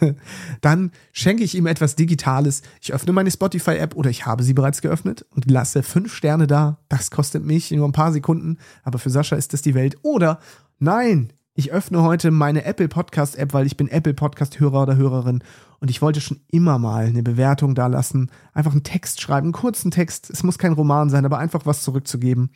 dann 0.60 0.90
schenke 1.12 1.44
ich 1.44 1.54
ihm 1.54 1.66
etwas 1.66 1.96
Digitales. 1.96 2.62
Ich 2.80 2.92
öffne 2.92 3.12
meine 3.12 3.30
Spotify-App 3.30 3.94
oder 3.94 4.10
ich 4.10 4.26
habe 4.26 4.42
sie 4.42 4.54
bereits 4.54 4.82
geöffnet 4.82 5.26
und 5.30 5.50
lasse 5.50 5.82
fünf 5.82 6.14
Sterne 6.14 6.46
da. 6.46 6.78
Das 6.88 7.10
kostet 7.10 7.44
mich 7.44 7.70
nur 7.70 7.86
ein 7.86 7.92
paar 7.92 8.12
Sekunden, 8.12 8.58
aber 8.82 8.98
für 8.98 9.10
Sascha 9.10 9.36
ist 9.36 9.52
das 9.52 9.62
die 9.62 9.74
Welt. 9.74 9.96
Oder 10.02 10.40
nein, 10.78 11.32
ich 11.54 11.72
öffne 11.72 12.02
heute 12.02 12.30
meine 12.30 12.64
Apple 12.64 12.88
Podcast 12.88 13.36
App, 13.36 13.52
weil 13.52 13.66
ich 13.66 13.76
bin 13.76 13.88
Apple 13.88 14.14
Podcast 14.14 14.58
Hörer 14.58 14.82
oder 14.82 14.96
Hörerin 14.96 15.42
und 15.80 15.90
ich 15.90 16.00
wollte 16.00 16.20
schon 16.20 16.40
immer 16.48 16.78
mal 16.78 17.06
eine 17.06 17.22
Bewertung 17.22 17.74
da 17.74 17.88
lassen, 17.88 18.30
einfach 18.54 18.72
einen 18.72 18.84
Text 18.84 19.20
schreiben, 19.20 19.48
einen 19.48 19.52
kurzen 19.52 19.90
Text. 19.90 20.30
Es 20.30 20.42
muss 20.42 20.58
kein 20.58 20.72
Roman 20.72 21.10
sein, 21.10 21.26
aber 21.26 21.38
einfach 21.38 21.66
was 21.66 21.82
zurückzugeben 21.82 22.50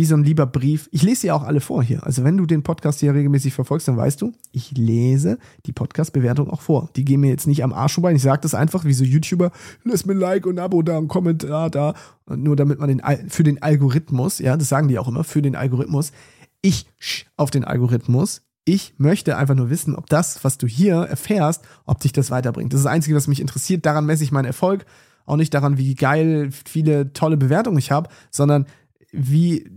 wie 0.00 0.04
so 0.06 0.14
ein 0.14 0.24
lieber 0.24 0.46
Brief. 0.46 0.88
Ich 0.92 1.02
lese 1.02 1.20
sie 1.20 1.30
auch 1.30 1.42
alle 1.42 1.60
vor 1.60 1.82
hier. 1.82 2.06
Also 2.06 2.24
wenn 2.24 2.38
du 2.38 2.46
den 2.46 2.62
Podcast 2.62 3.00
hier 3.00 3.12
regelmäßig 3.12 3.52
verfolgst, 3.52 3.86
dann 3.86 3.98
weißt 3.98 4.22
du, 4.22 4.32
ich 4.50 4.72
lese 4.72 5.38
die 5.66 5.72
Podcast-Bewertung 5.72 6.48
auch 6.48 6.62
vor. 6.62 6.88
Die 6.96 7.04
gehen 7.04 7.20
mir 7.20 7.28
jetzt 7.28 7.46
nicht 7.46 7.62
am 7.62 7.74
Arsch 7.74 7.94
vorbei. 7.94 8.14
Ich 8.14 8.22
sage 8.22 8.40
das 8.40 8.54
einfach 8.54 8.86
wie 8.86 8.94
so 8.94 9.04
YouTuber, 9.04 9.50
lass 9.84 10.06
mir 10.06 10.14
ein 10.14 10.18
Like 10.18 10.46
und 10.46 10.58
ein 10.58 10.64
Abo 10.64 10.80
da, 10.80 10.96
ein 10.96 11.08
Kommentar 11.08 11.68
da. 11.68 11.92
Nur 12.34 12.56
damit 12.56 12.78
man 12.78 12.88
den, 12.88 13.02
für 13.28 13.42
den 13.42 13.60
Algorithmus, 13.60 14.38
ja, 14.38 14.56
das 14.56 14.70
sagen 14.70 14.88
die 14.88 14.98
auch 14.98 15.08
immer, 15.08 15.22
für 15.22 15.42
den 15.42 15.54
Algorithmus. 15.54 16.12
Ich 16.62 16.86
auf 17.36 17.50
den 17.50 17.64
Algorithmus. 17.64 18.42
Ich 18.64 18.94
möchte 18.98 19.36
einfach 19.36 19.54
nur 19.54 19.70
wissen, 19.70 19.96
ob 19.96 20.06
das, 20.08 20.44
was 20.44 20.58
du 20.58 20.66
hier 20.66 20.96
erfährst, 20.96 21.64
ob 21.86 22.00
dich 22.00 22.12
das 22.12 22.30
weiterbringt. 22.30 22.72
Das 22.72 22.80
ist 22.80 22.84
das 22.84 22.92
Einzige, 22.92 23.16
was 23.16 23.26
mich 23.26 23.40
interessiert. 23.40 23.86
Daran 23.86 24.06
messe 24.06 24.22
ich 24.22 24.32
meinen 24.32 24.44
Erfolg. 24.44 24.84
Auch 25.26 25.36
nicht 25.36 25.54
daran, 25.54 25.78
wie 25.78 25.94
geil 25.94 26.50
viele 26.52 27.12
tolle 27.12 27.36
Bewertungen 27.36 27.78
ich 27.78 27.90
habe, 27.90 28.10
sondern 28.30 28.66
wie 29.12 29.68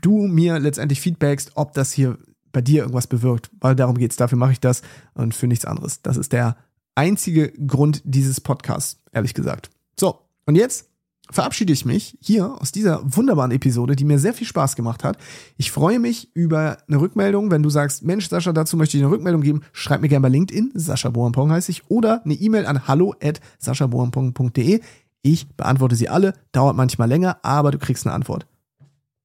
du 0.00 0.26
mir 0.26 0.58
letztendlich 0.58 1.00
feedbackst, 1.00 1.52
ob 1.54 1.74
das 1.74 1.92
hier 1.92 2.18
bei 2.52 2.60
dir 2.60 2.82
irgendwas 2.82 3.06
bewirkt, 3.06 3.50
weil 3.60 3.76
darum 3.76 3.96
geht's. 3.96 4.16
Dafür 4.16 4.38
mache 4.38 4.52
ich 4.52 4.60
das 4.60 4.82
und 5.14 5.34
für 5.34 5.46
nichts 5.46 5.64
anderes. 5.64 6.02
Das 6.02 6.16
ist 6.16 6.32
der 6.32 6.56
einzige 6.94 7.52
Grund 7.52 8.02
dieses 8.04 8.40
Podcasts, 8.40 9.00
ehrlich 9.12 9.34
gesagt. 9.34 9.70
So, 9.98 10.20
und 10.46 10.56
jetzt 10.56 10.89
verabschiede 11.30 11.72
ich 11.72 11.84
mich 11.84 12.18
hier 12.20 12.60
aus 12.60 12.72
dieser 12.72 13.00
wunderbaren 13.04 13.50
Episode, 13.50 13.96
die 13.96 14.04
mir 14.04 14.18
sehr 14.18 14.34
viel 14.34 14.46
Spaß 14.46 14.76
gemacht 14.76 15.04
hat. 15.04 15.18
Ich 15.56 15.70
freue 15.70 15.98
mich 15.98 16.34
über 16.34 16.78
eine 16.88 17.00
Rückmeldung. 17.00 17.50
Wenn 17.50 17.62
du 17.62 17.70
sagst, 17.70 18.02
Mensch, 18.02 18.28
Sascha, 18.28 18.52
dazu 18.52 18.76
möchte 18.76 18.96
ich 18.96 19.02
eine 19.02 19.12
Rückmeldung 19.12 19.42
geben, 19.42 19.62
schreib 19.72 20.00
mir 20.00 20.08
gerne 20.08 20.22
bei 20.22 20.28
LinkedIn, 20.28 20.72
Sascha 20.74 21.10
Boampong 21.10 21.50
heiße 21.50 21.70
ich, 21.70 21.90
oder 21.90 22.24
eine 22.24 22.34
E-Mail 22.34 22.66
an 22.66 22.86
hallo 22.88 23.14
at 23.22 23.40
saschaboampong.de. 23.58 24.80
Ich 25.22 25.48
beantworte 25.56 25.96
sie 25.96 26.08
alle, 26.08 26.34
dauert 26.52 26.76
manchmal 26.76 27.08
länger, 27.08 27.38
aber 27.42 27.70
du 27.70 27.78
kriegst 27.78 28.06
eine 28.06 28.14
Antwort. 28.14 28.46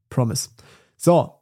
Promise. 0.09 0.49
So, 0.97 1.33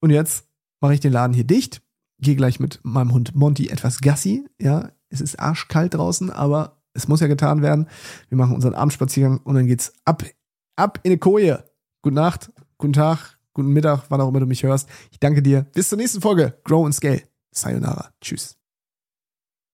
und 0.00 0.10
jetzt 0.10 0.46
mache 0.80 0.94
ich 0.94 1.00
den 1.00 1.12
Laden 1.12 1.34
hier 1.34 1.44
dicht, 1.44 1.82
gehe 2.18 2.36
gleich 2.36 2.60
mit 2.60 2.80
meinem 2.82 3.12
Hund 3.12 3.34
Monty 3.34 3.68
etwas 3.68 4.00
Gassi. 4.00 4.44
Ja, 4.60 4.90
es 5.10 5.20
ist 5.20 5.38
arschkalt 5.38 5.94
draußen, 5.94 6.30
aber 6.30 6.81
es 6.94 7.08
muss 7.08 7.20
ja 7.20 7.26
getan 7.26 7.62
werden. 7.62 7.88
Wir 8.28 8.38
machen 8.38 8.54
unseren 8.54 8.74
Abendspaziergang 8.74 9.38
und 9.44 9.54
dann 9.54 9.66
geht's 9.66 9.92
ab, 10.04 10.24
ab 10.76 11.00
in 11.02 11.10
eine 11.10 11.18
Koje. 11.18 11.64
Gute 12.02 12.14
Nacht, 12.14 12.52
guten 12.78 12.92
Tag, 12.92 13.38
guten 13.54 13.72
Mittag, 13.72 14.04
wann 14.08 14.20
auch 14.20 14.28
immer 14.28 14.40
du 14.40 14.46
mich 14.46 14.62
hörst. 14.62 14.88
Ich 15.10 15.20
danke 15.20 15.42
dir. 15.42 15.66
Bis 15.74 15.88
zur 15.88 15.98
nächsten 15.98 16.20
Folge. 16.20 16.58
Grow 16.64 16.84
and 16.84 16.94
Scale. 16.94 17.22
Sayonara. 17.52 18.10
Tschüss. 18.20 18.61